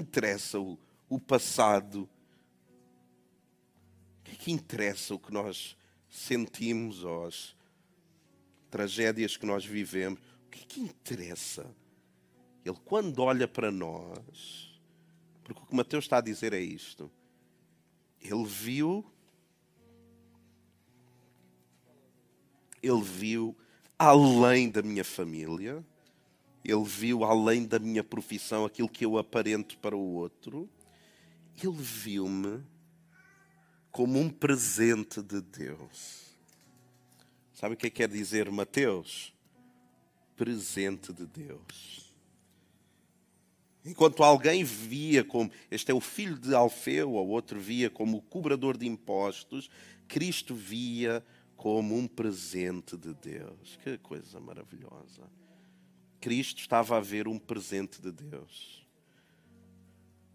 Interessa 0.00 0.58
o, 0.58 0.78
o 1.08 1.20
passado? 1.20 2.08
O 4.18 4.22
que 4.24 4.32
é 4.32 4.34
que 4.34 4.52
interessa 4.52 5.14
o 5.14 5.18
que 5.18 5.32
nós 5.32 5.76
sentimos, 6.08 7.04
as 7.04 7.54
tragédias 8.70 9.36
que 9.36 9.46
nós 9.46 9.64
vivemos? 9.64 10.18
O 10.46 10.50
que 10.50 10.62
é 10.62 10.66
que 10.66 10.80
interessa? 10.80 11.74
Ele, 12.64 12.76
quando 12.84 13.20
olha 13.20 13.48
para 13.48 13.70
nós, 13.70 14.80
porque 15.42 15.62
o 15.62 15.66
que 15.66 15.74
Mateus 15.74 16.04
está 16.04 16.18
a 16.18 16.22
dizer 16.22 16.52
é 16.52 16.60
isto: 16.60 17.10
ele 18.20 18.44
viu, 18.44 19.04
ele 22.82 23.02
viu 23.02 23.56
além 23.98 24.70
da 24.70 24.82
minha 24.82 25.04
família, 25.04 25.84
ele 26.64 26.84
viu 26.84 27.24
além 27.24 27.66
da 27.66 27.78
minha 27.78 28.04
profissão 28.04 28.64
aquilo 28.64 28.88
que 28.88 29.04
eu 29.04 29.18
aparento 29.18 29.78
para 29.78 29.96
o 29.96 30.14
outro. 30.14 30.68
Ele 31.62 31.76
viu-me 31.76 32.62
como 33.90 34.18
um 34.18 34.28
presente 34.28 35.22
de 35.22 35.40
Deus. 35.40 36.36
Sabe 37.52 37.74
o 37.74 37.76
que 37.76 37.86
é 37.86 37.90
que 37.90 37.96
quer 37.96 38.08
dizer 38.08 38.50
Mateus? 38.50 39.34
Presente 40.36 41.12
de 41.12 41.26
Deus. 41.26 42.10
Enquanto 43.84 44.22
alguém 44.22 44.62
via 44.62 45.24
como 45.24 45.50
este 45.70 45.90
é 45.90 45.94
o 45.94 46.00
filho 46.00 46.38
de 46.38 46.54
Alfeu, 46.54 47.12
ou 47.12 47.28
outro 47.28 47.58
via 47.58 47.88
como 47.88 48.18
o 48.18 48.22
cobrador 48.22 48.76
de 48.76 48.86
impostos, 48.86 49.70
Cristo 50.06 50.54
via 50.54 51.24
como 51.56 51.96
um 51.96 52.06
presente 52.06 52.96
de 52.96 53.14
Deus. 53.14 53.78
Que 53.82 53.96
coisa 53.98 54.38
maravilhosa. 54.38 55.22
Cristo 56.20 56.60
estava 56.60 56.96
a 56.98 57.00
ver 57.00 57.26
um 57.26 57.38
presente 57.38 58.00
de 58.00 58.12
Deus. 58.12 58.86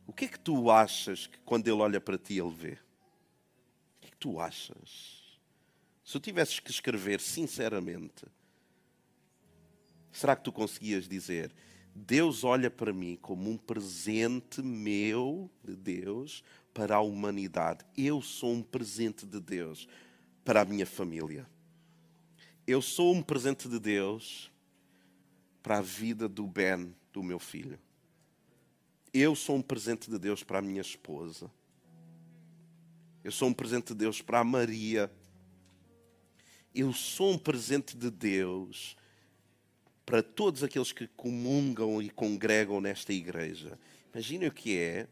O 0.08 0.14
que 0.14 0.26
é 0.26 0.28
que 0.28 0.40
tu 0.40 0.72
achas 0.72 1.28
que 1.28 1.38
quando 1.40 1.68
Ele 1.68 1.82
olha 1.82 2.02
para 2.02 2.18
ti, 2.18 2.38
Ele 2.38 2.50
vê? 2.50 2.74
O 2.74 4.02
que 4.02 4.08
é 4.08 4.12
que 4.12 4.18
tu 4.18 4.40
achas? 4.40 5.24
Se 6.04 6.18
eu 6.18 6.22
tivesses 6.22 6.60
que 6.60 6.72
escrever 6.72 7.20
sinceramente, 7.20 8.26
será 10.12 10.36
que 10.36 10.44
tu 10.44 10.52
conseguias 10.52 11.08
dizer: 11.08 11.54
Deus 11.94 12.44
olha 12.44 12.70
para 12.70 12.94
mim 12.94 13.18
como 13.22 13.50
um 13.50 13.58
presente 13.58 14.62
meu 14.62 15.50
de 15.64 15.76
Deus 15.76 16.44
para 16.74 16.96
a 16.96 17.02
humanidade? 17.02 17.86
Eu 17.98 18.22
sou 18.22 18.54
um 18.54 18.62
presente 18.62 19.26
de 19.26 19.40
Deus 19.40 19.88
para 20.44 20.62
a 20.62 20.66
minha 20.66 20.86
família. 20.86 21.48
Eu 22.68 22.82
sou 22.82 23.14
um 23.14 23.22
presente 23.22 23.68
de 23.68 23.80
Deus 23.80 24.52
para 25.66 25.80
a 25.80 25.82
vida 25.82 26.30
do 26.30 26.46
Ben, 26.46 26.94
do 27.12 27.24
meu 27.24 27.40
filho. 27.40 27.80
Eu 29.12 29.36
sou 29.36 29.56
um 29.56 29.64
presente 29.64 30.12
de 30.12 30.20
Deus 30.20 30.44
para 30.44 30.60
a 30.60 30.62
minha 30.62 30.80
esposa. 30.80 31.50
Eu 33.24 33.32
sou 33.32 33.50
um 33.50 33.54
presente 33.54 33.88
de 33.88 33.96
Deus 33.96 34.22
para 34.22 34.42
a 34.42 34.44
Maria. 34.44 35.12
Eu 36.72 36.94
sou 36.94 37.32
um 37.32 37.38
presente 37.40 37.98
de 37.98 38.12
Deus 38.12 38.96
para 40.06 40.22
todos 40.22 40.64
aqueles 40.64 40.92
que 40.92 41.08
comungam 41.08 42.00
e 42.00 42.12
congregam 42.12 42.80
nesta 42.80 43.12
igreja. 43.12 43.80
Imaginem 44.14 44.50
o 44.50 44.54
que 44.54 44.78
é 44.78 45.08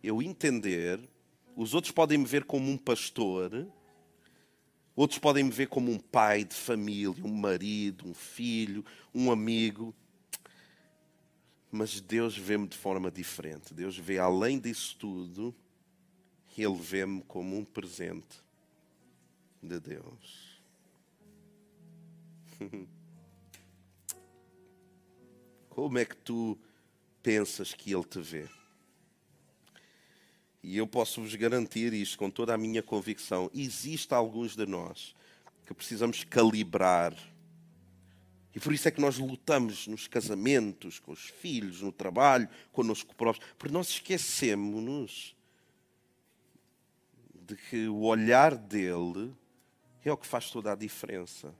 eu 0.00 0.22
entender, 0.22 1.00
os 1.56 1.74
outros 1.74 1.90
podem 1.90 2.18
me 2.18 2.24
ver 2.24 2.44
como 2.44 2.70
um 2.70 2.78
pastor, 2.78 3.66
Outros 4.98 5.20
podem 5.20 5.44
me 5.44 5.50
ver 5.52 5.68
como 5.68 5.92
um 5.92 5.98
pai 5.98 6.42
de 6.42 6.56
família, 6.56 7.24
um 7.24 7.32
marido, 7.32 8.04
um 8.08 8.12
filho, 8.12 8.84
um 9.14 9.30
amigo. 9.30 9.94
Mas 11.70 12.00
Deus 12.00 12.36
vê-me 12.36 12.66
de 12.66 12.76
forma 12.76 13.08
diferente. 13.08 13.72
Deus 13.72 13.96
vê 13.96 14.18
além 14.18 14.58
disso 14.58 14.96
tudo, 14.98 15.54
Ele 16.56 16.74
vê-me 16.74 17.22
como 17.22 17.56
um 17.56 17.64
presente 17.64 18.42
de 19.62 19.78
Deus. 19.78 20.60
Como 25.70 25.96
é 25.96 26.04
que 26.04 26.16
tu 26.16 26.58
pensas 27.22 27.72
que 27.72 27.94
Ele 27.94 28.02
te 28.02 28.20
vê? 28.20 28.57
E 30.62 30.76
eu 30.76 30.86
posso 30.86 31.20
vos 31.20 31.34
garantir 31.34 31.92
isto 31.92 32.18
com 32.18 32.30
toda 32.30 32.54
a 32.54 32.58
minha 32.58 32.82
convicção: 32.82 33.50
existe 33.54 34.12
alguns 34.14 34.56
de 34.56 34.66
nós 34.66 35.14
que 35.64 35.74
precisamos 35.74 36.24
calibrar. 36.24 37.14
E 38.54 38.60
por 38.60 38.72
isso 38.72 38.88
é 38.88 38.90
que 38.90 39.00
nós 39.00 39.18
lutamos 39.18 39.86
nos 39.86 40.08
casamentos, 40.08 40.98
com 40.98 41.12
os 41.12 41.28
filhos, 41.28 41.82
no 41.82 41.92
trabalho, 41.92 42.48
connosco 42.72 43.14
próprios, 43.14 43.46
porque 43.56 43.72
nós 43.72 43.88
esquecemos-nos 43.88 45.36
de 47.46 47.54
que 47.56 47.86
o 47.86 48.00
olhar 48.00 48.56
dele 48.56 49.32
é 50.04 50.12
o 50.12 50.16
que 50.16 50.26
faz 50.26 50.50
toda 50.50 50.72
a 50.72 50.74
diferença. 50.74 51.54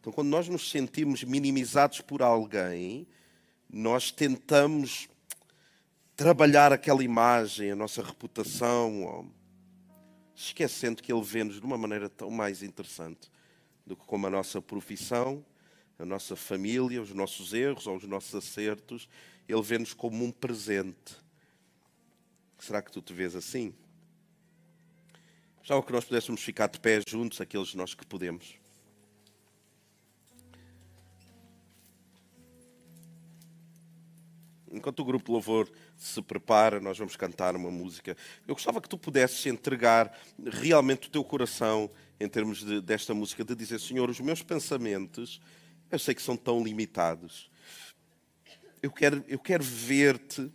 Então, 0.00 0.12
quando 0.12 0.28
nós 0.28 0.48
nos 0.48 0.70
sentimos 0.70 1.22
minimizados 1.22 2.00
por 2.00 2.20
alguém, 2.22 3.06
nós 3.70 4.10
tentamos 4.10 5.08
trabalhar 6.16 6.72
aquela 6.72 7.02
imagem, 7.02 7.70
a 7.72 7.76
nossa 7.76 8.02
reputação. 8.02 9.30
esquecendo 10.34 11.02
que 11.02 11.12
Ele 11.12 11.22
vê-nos 11.22 11.60
de 11.60 11.66
uma 11.66 11.78
maneira 11.78 12.08
tão 12.08 12.30
mais 12.30 12.62
interessante 12.62 13.30
do 13.86 13.96
que 13.96 14.04
como 14.04 14.26
a 14.26 14.30
nossa 14.30 14.60
profissão, 14.60 15.44
a 15.98 16.04
nossa 16.04 16.34
família, 16.34 17.00
os 17.00 17.10
nossos 17.10 17.52
erros 17.52 17.86
ou 17.86 17.96
os 17.96 18.04
nossos 18.04 18.34
acertos. 18.34 19.08
Ele 19.48 19.62
vê-nos 19.62 19.94
como 19.94 20.24
um 20.24 20.32
presente. 20.32 21.16
Será 22.58 22.82
que 22.82 22.90
tu 22.90 23.00
te 23.00 23.12
vês 23.12 23.36
assim? 23.36 23.74
Já 25.62 25.76
o 25.76 25.82
que 25.82 25.92
nós 25.92 26.04
pudéssemos 26.04 26.42
ficar 26.42 26.68
de 26.68 26.80
pé 26.80 27.00
juntos, 27.06 27.40
aqueles 27.40 27.68
de 27.68 27.76
nós 27.76 27.94
que 27.94 28.04
podemos. 28.04 28.63
Enquanto 34.74 35.00
o 35.00 35.04
grupo 35.04 35.32
Louvor 35.32 35.70
se 35.96 36.20
prepara, 36.20 36.80
nós 36.80 36.98
vamos 36.98 37.14
cantar 37.14 37.54
uma 37.54 37.70
música. 37.70 38.16
Eu 38.46 38.54
gostava 38.54 38.80
que 38.80 38.88
tu 38.88 38.98
pudesses 38.98 39.46
entregar 39.46 40.18
realmente 40.44 41.06
o 41.06 41.10
teu 41.10 41.22
coração 41.22 41.88
em 42.18 42.28
termos 42.28 42.64
de, 42.64 42.80
desta 42.80 43.14
música, 43.14 43.44
de 43.44 43.54
dizer: 43.54 43.78
Senhor, 43.78 44.10
os 44.10 44.18
meus 44.18 44.42
pensamentos, 44.42 45.40
eu 45.90 45.98
sei 45.98 46.14
que 46.14 46.22
são 46.22 46.36
tão 46.36 46.62
limitados. 46.62 47.48
Eu 48.82 48.90
quero, 48.90 49.24
eu 49.28 49.38
quero 49.38 49.62
ver-te 49.62 50.52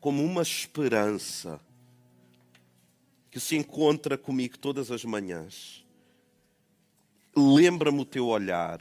como 0.00 0.24
uma 0.24 0.42
esperança 0.42 1.60
que 3.30 3.38
se 3.38 3.56
encontra 3.56 4.16
comigo 4.16 4.58
todas 4.58 4.90
as 4.90 5.04
manhãs. 5.04 5.84
Lembra-me 7.36 8.00
o 8.00 8.04
teu 8.04 8.26
olhar. 8.26 8.80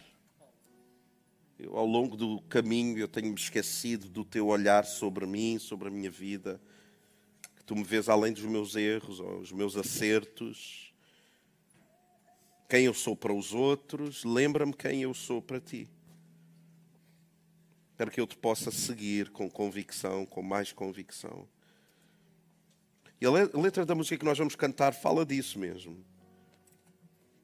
Eu, 1.60 1.78
ao 1.78 1.86
longo 1.86 2.16
do 2.16 2.40
caminho 2.44 2.98
eu 2.98 3.08
tenho-me 3.08 3.36
esquecido 3.36 4.08
do 4.08 4.24
teu 4.24 4.48
olhar 4.48 4.86
sobre 4.86 5.26
mim, 5.26 5.60
sobre 5.60 5.90
a 5.90 5.92
minha 5.92 6.10
vida. 6.10 6.60
Que 7.58 7.64
tu 7.66 7.76
me 7.76 7.84
vês 7.84 8.08
além 8.08 8.32
dos 8.32 8.46
meus 8.46 8.78
erros 8.78 9.20
ou 9.20 9.40
os 9.40 9.52
meus 9.52 9.76
acertos. 9.76 10.94
Quem 12.70 12.86
eu 12.86 12.94
sou 12.94 13.14
para 13.14 13.34
os 13.34 13.54
outros, 13.54 14.24
lembra-me 14.24 14.74
quem 14.74 15.02
eu 15.02 15.14
sou 15.14 15.42
para 15.42 15.60
ti. 15.60 15.90
Para 17.98 18.10
que 18.10 18.22
eu 18.22 18.28
te 18.28 18.38
possa 18.38 18.72
seguir 18.72 19.30
com 19.30 19.50
convicção, 19.50 20.26
com 20.26 20.42
mais 20.42 20.72
convicção. 20.72 21.46
E 23.20 23.26
a 23.26 23.32
letra 23.32 23.86
da 23.86 23.94
música 23.94 24.18
que 24.18 24.24
nós 24.24 24.38
vamos 24.38 24.56
cantar 24.56 24.94
fala 24.94 25.26
disso 25.26 25.60
mesmo. 25.60 26.06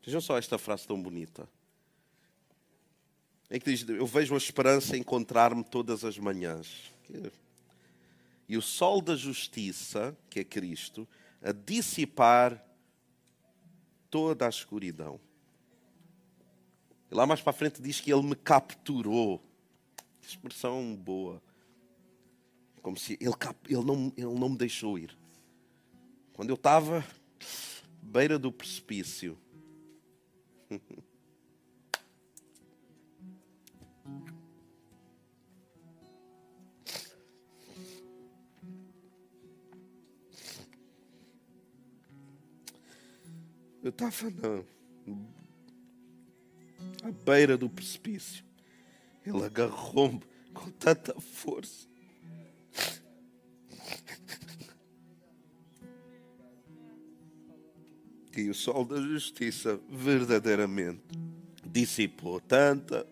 Vejam 0.05 0.21
só 0.21 0.37
esta 0.37 0.57
frase 0.57 0.87
tão 0.87 1.01
bonita. 1.01 1.49
É 3.49 3.59
que 3.59 3.71
diz: 3.71 3.87
Eu 3.87 4.07
vejo 4.07 4.33
a 4.33 4.37
esperança 4.37 4.95
em 4.97 5.01
encontrar-me 5.01 5.63
todas 5.63 6.03
as 6.03 6.17
manhãs. 6.17 6.93
E 8.47 8.57
o 8.57 8.61
sol 8.61 9.01
da 9.01 9.15
justiça, 9.15 10.15
que 10.29 10.39
é 10.39 10.43
Cristo, 10.43 11.07
a 11.41 11.51
dissipar 11.51 12.63
toda 14.09 14.45
a 14.45 14.49
escuridão. 14.49 15.19
E 17.11 17.15
lá 17.15 17.25
mais 17.25 17.41
para 17.41 17.51
a 17.51 17.53
frente 17.53 17.81
diz 17.81 17.99
que 17.99 18.11
ele 18.11 18.23
me 18.23 18.35
capturou. 18.35 19.41
Expressão 20.21 20.95
boa. 20.95 21.41
Como 22.81 22.97
se 22.97 23.17
ele, 23.19 23.33
ele, 23.69 23.83
não, 23.83 24.13
ele 24.17 24.39
não 24.39 24.49
me 24.49 24.57
deixou 24.57 24.97
ir. 24.97 25.15
Quando 26.33 26.49
eu 26.49 26.55
estava 26.55 27.05
beira 28.01 28.37
do 28.37 28.51
precipício. 28.51 29.37
Eu 43.85 43.89
estava 43.89 44.31
na 44.31 44.63
à 47.07 47.11
beira 47.23 47.55
do 47.55 47.69
precipício. 47.69 48.43
Ele 49.23 49.45
agarrou-me 49.45 50.21
com 50.55 50.71
tanta 50.71 51.13
força 51.21 51.87
que 58.31 58.49
o 58.49 58.55
sol 58.55 58.85
da 58.85 58.99
justiça 58.99 59.79
verdadeiramente 59.87 61.03
dissipou 61.63 62.41
tanta, 62.41 63.05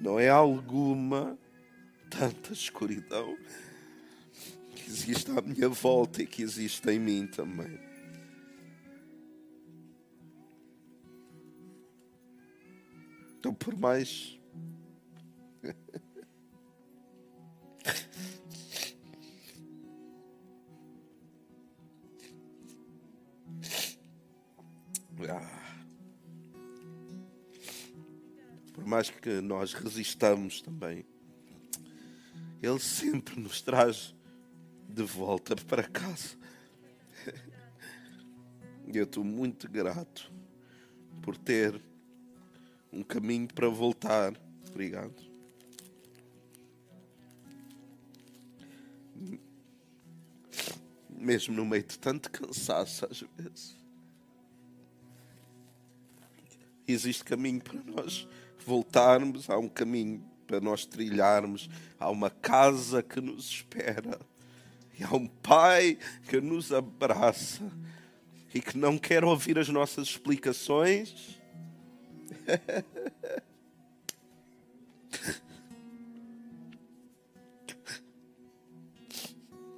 não 0.00 0.20
é 0.20 0.28
alguma, 0.28 1.36
tanta 2.08 2.52
escuridão 2.52 3.36
que 4.76 4.88
existe 4.88 5.28
à 5.32 5.42
minha 5.42 5.68
volta 5.68 6.22
e 6.22 6.26
que 6.26 6.40
existe 6.40 6.88
em 6.88 7.00
mim 7.00 7.26
também. 7.26 7.87
Então, 13.38 13.54
por 13.54 13.76
mais 13.76 14.38
Por 28.72 28.86
mais 28.86 29.10
que 29.10 29.40
nós 29.40 29.74
resistamos 29.74 30.62
também, 30.62 31.04
Ele 32.62 32.78
sempre 32.78 33.38
nos 33.38 33.60
traz 33.60 34.14
de 34.88 35.02
volta 35.02 35.56
para 35.56 35.82
casa. 35.82 36.36
E 38.86 38.96
eu 38.96 39.04
estou 39.04 39.24
muito 39.24 39.68
grato 39.68 40.32
por 41.20 41.36
ter 41.36 41.87
um 42.92 43.02
caminho 43.02 43.48
para 43.52 43.68
voltar. 43.68 44.34
Obrigado. 44.68 45.14
Mesmo 51.10 51.54
no 51.54 51.66
meio 51.66 51.82
de 51.82 51.98
tanto 51.98 52.30
cansaço, 52.30 53.06
às 53.06 53.24
vezes 53.36 53.78
existe 56.92 57.22
caminho 57.22 57.60
para 57.60 57.80
nós 57.84 58.26
voltarmos, 58.64 59.48
há 59.50 59.58
um 59.58 59.68
caminho 59.68 60.24
para 60.46 60.60
nós 60.60 60.86
trilharmos, 60.86 61.68
há 61.98 62.10
uma 62.10 62.30
casa 62.30 63.02
que 63.02 63.20
nos 63.20 63.50
espera, 63.50 64.18
e 64.98 65.04
há 65.04 65.14
um 65.14 65.26
Pai 65.26 65.98
que 66.28 66.40
nos 66.40 66.72
abraça 66.72 67.62
e 68.52 68.60
que 68.60 68.76
não 68.76 68.98
quer 68.98 69.24
ouvir 69.24 69.58
as 69.58 69.68
nossas 69.68 70.08
explicações. 70.08 71.37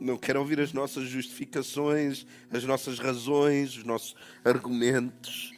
não 0.00 0.16
quer 0.16 0.37
ouvir 0.37 0.59
as 0.61 0.72
nossas 0.72 1.09
justificações, 1.09 2.26
as 2.50 2.64
nossas 2.64 2.98
razões, 2.98 3.76
os 3.76 3.85
nossos 3.85 4.16
argumentos. 4.42 5.52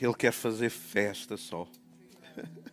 Ele 0.00 0.14
quer 0.14 0.32
fazer 0.32 0.70
festa 0.70 1.36
só. 1.36 1.68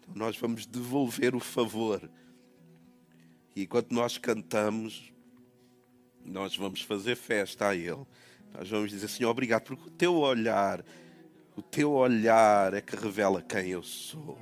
Então 0.00 0.14
nós 0.14 0.38
vamos 0.38 0.64
devolver 0.64 1.34
o 1.34 1.40
favor. 1.40 2.10
E 3.54 3.64
enquanto 3.64 3.92
nós 3.92 4.16
cantamos, 4.16 5.12
nós 6.24 6.56
vamos 6.56 6.80
fazer 6.80 7.14
festa 7.14 7.68
a 7.68 7.76
Ele. 7.76 8.06
Nós 8.54 8.68
vamos 8.68 8.90
dizer, 8.90 9.08
Senhor, 9.08 9.30
obrigado, 9.30 9.62
porque 9.62 9.88
o 9.88 9.90
teu 9.90 10.16
olhar, 10.16 10.84
o 11.56 11.62
teu 11.62 11.92
olhar 11.92 12.74
é 12.74 12.80
que 12.80 12.96
revela 12.96 13.42
quem 13.42 13.68
eu 13.68 13.82
sou. 13.82 14.38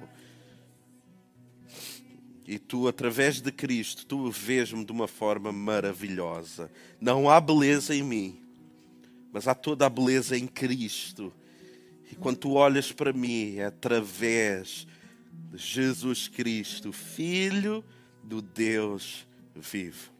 E 2.46 2.58
tu, 2.58 2.86
através 2.86 3.40
de 3.40 3.50
Cristo, 3.50 4.06
tu 4.06 4.30
vês-me 4.30 4.84
de 4.84 4.92
uma 4.92 5.08
forma 5.08 5.50
maravilhosa. 5.50 6.70
Não 7.00 7.28
há 7.28 7.40
beleza 7.40 7.94
em 7.94 8.02
mim, 8.02 8.40
mas 9.32 9.48
há 9.48 9.54
toda 9.54 9.84
a 9.84 9.90
beleza 9.90 10.36
em 10.38 10.46
Cristo. 10.46 11.32
E 12.10 12.14
quando 12.14 12.36
tu 12.36 12.52
olhas 12.52 12.92
para 12.92 13.12
mim, 13.12 13.56
é 13.56 13.64
através 13.64 14.86
de 15.50 15.58
Jesus 15.58 16.28
Cristo, 16.28 16.92
Filho 16.92 17.84
do 18.22 18.40
Deus 18.40 19.26
vivo. 19.54 20.12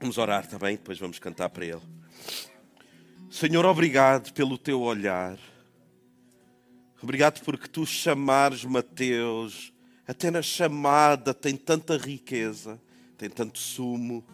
Vamos 0.00 0.16
orar 0.16 0.46
também, 0.46 0.76
depois 0.76 0.98
vamos 0.98 1.18
cantar 1.18 1.48
para 1.50 1.64
Ele. 1.64 1.97
Senhor, 3.30 3.64
obrigado 3.66 4.32
pelo 4.32 4.58
teu 4.58 4.80
olhar. 4.80 5.38
Obrigado 7.02 7.40
porque 7.44 7.68
tu 7.68 7.86
chamares 7.86 8.64
Mateus, 8.64 9.72
até 10.06 10.30
na 10.30 10.42
chamada 10.42 11.32
tem 11.32 11.56
tanta 11.56 11.96
riqueza, 11.96 12.80
tem 13.16 13.30
tanto 13.30 13.58
sumo. 13.58 14.24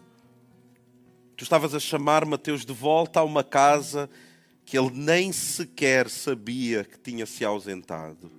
Tu 1.37 1.43
estavas 1.43 1.74
a 1.74 1.80
chamar 1.80 2.24
Mateus 2.24 2.64
de 2.64 2.72
volta 2.72 3.20
a 3.20 3.24
uma 3.24 3.45
casa 3.45 4.09
que 4.64 4.78
ele 4.78 4.91
nem 4.93 5.32
sequer 5.32 6.09
sabia 6.09 6.85
que 6.85 6.99
tinha 6.99 7.26
se 7.26 7.45
ausentado. 7.45 8.30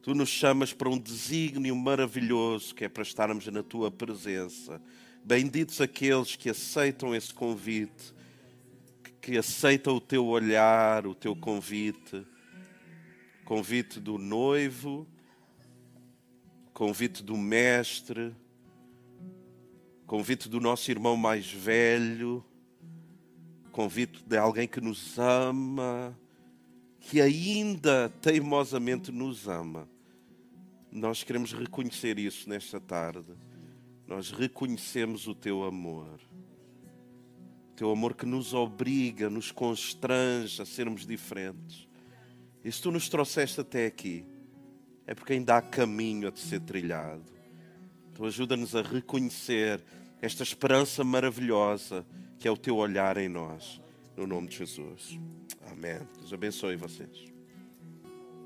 Tu 0.00 0.14
nos 0.14 0.28
chamas 0.28 0.72
para 0.72 0.88
um 0.88 0.98
desígnio 0.98 1.76
maravilhoso 1.76 2.74
que 2.74 2.84
é 2.84 2.88
para 2.88 3.02
estarmos 3.02 3.46
na 3.48 3.62
tua 3.62 3.90
presença. 3.90 4.80
Benditos 5.24 5.80
aqueles 5.80 6.34
que 6.34 6.50
aceitam 6.50 7.14
esse 7.14 7.32
convite, 7.32 8.12
que 9.20 9.38
aceitam 9.38 9.94
o 9.94 10.00
teu 10.00 10.26
olhar, 10.26 11.06
o 11.06 11.14
teu 11.14 11.36
convite, 11.36 12.26
convite 13.44 14.00
do 14.00 14.18
noivo, 14.18 15.06
convite 16.74 17.22
do 17.22 17.36
mestre, 17.36 18.34
convite 20.08 20.48
do 20.48 20.58
nosso 20.58 20.90
irmão 20.90 21.16
mais 21.16 21.50
velho, 21.50 22.44
convite 23.70 24.24
de 24.24 24.36
alguém 24.36 24.66
que 24.66 24.80
nos 24.80 25.18
ama, 25.20 26.18
que 26.98 27.20
ainda 27.20 28.08
teimosamente 28.20 29.12
nos 29.12 29.46
ama. 29.46 29.88
Nós 30.90 31.22
queremos 31.22 31.52
reconhecer 31.52 32.18
isso 32.18 32.48
nesta 32.48 32.80
tarde. 32.80 33.51
Nós 34.12 34.30
reconhecemos 34.30 35.26
o 35.26 35.34
teu 35.34 35.64
amor. 35.64 36.20
O 37.70 37.74
teu 37.74 37.90
amor 37.90 38.14
que 38.14 38.26
nos 38.26 38.52
obriga, 38.52 39.30
nos 39.30 39.50
constrange 39.50 40.60
a 40.60 40.66
sermos 40.66 41.06
diferentes. 41.06 41.88
E 42.62 42.70
se 42.70 42.82
tu 42.82 42.92
nos 42.92 43.08
trouxeste 43.08 43.62
até 43.62 43.86
aqui, 43.86 44.26
é 45.06 45.14
porque 45.14 45.32
ainda 45.32 45.56
há 45.56 45.62
caminho 45.62 46.28
a 46.28 46.36
ser 46.36 46.60
trilhado. 46.60 47.24
Então 48.12 48.26
ajuda-nos 48.26 48.76
a 48.76 48.82
reconhecer 48.82 49.82
esta 50.20 50.42
esperança 50.42 51.02
maravilhosa 51.02 52.04
que 52.38 52.46
é 52.46 52.50
o 52.50 52.56
teu 52.56 52.76
olhar 52.76 53.16
em 53.16 53.30
nós. 53.30 53.80
No 54.14 54.26
nome 54.26 54.48
de 54.48 54.58
Jesus. 54.58 55.18
Amém. 55.70 55.98
Deus 56.18 56.34
abençoe 56.34 56.76
vocês. 56.76 57.31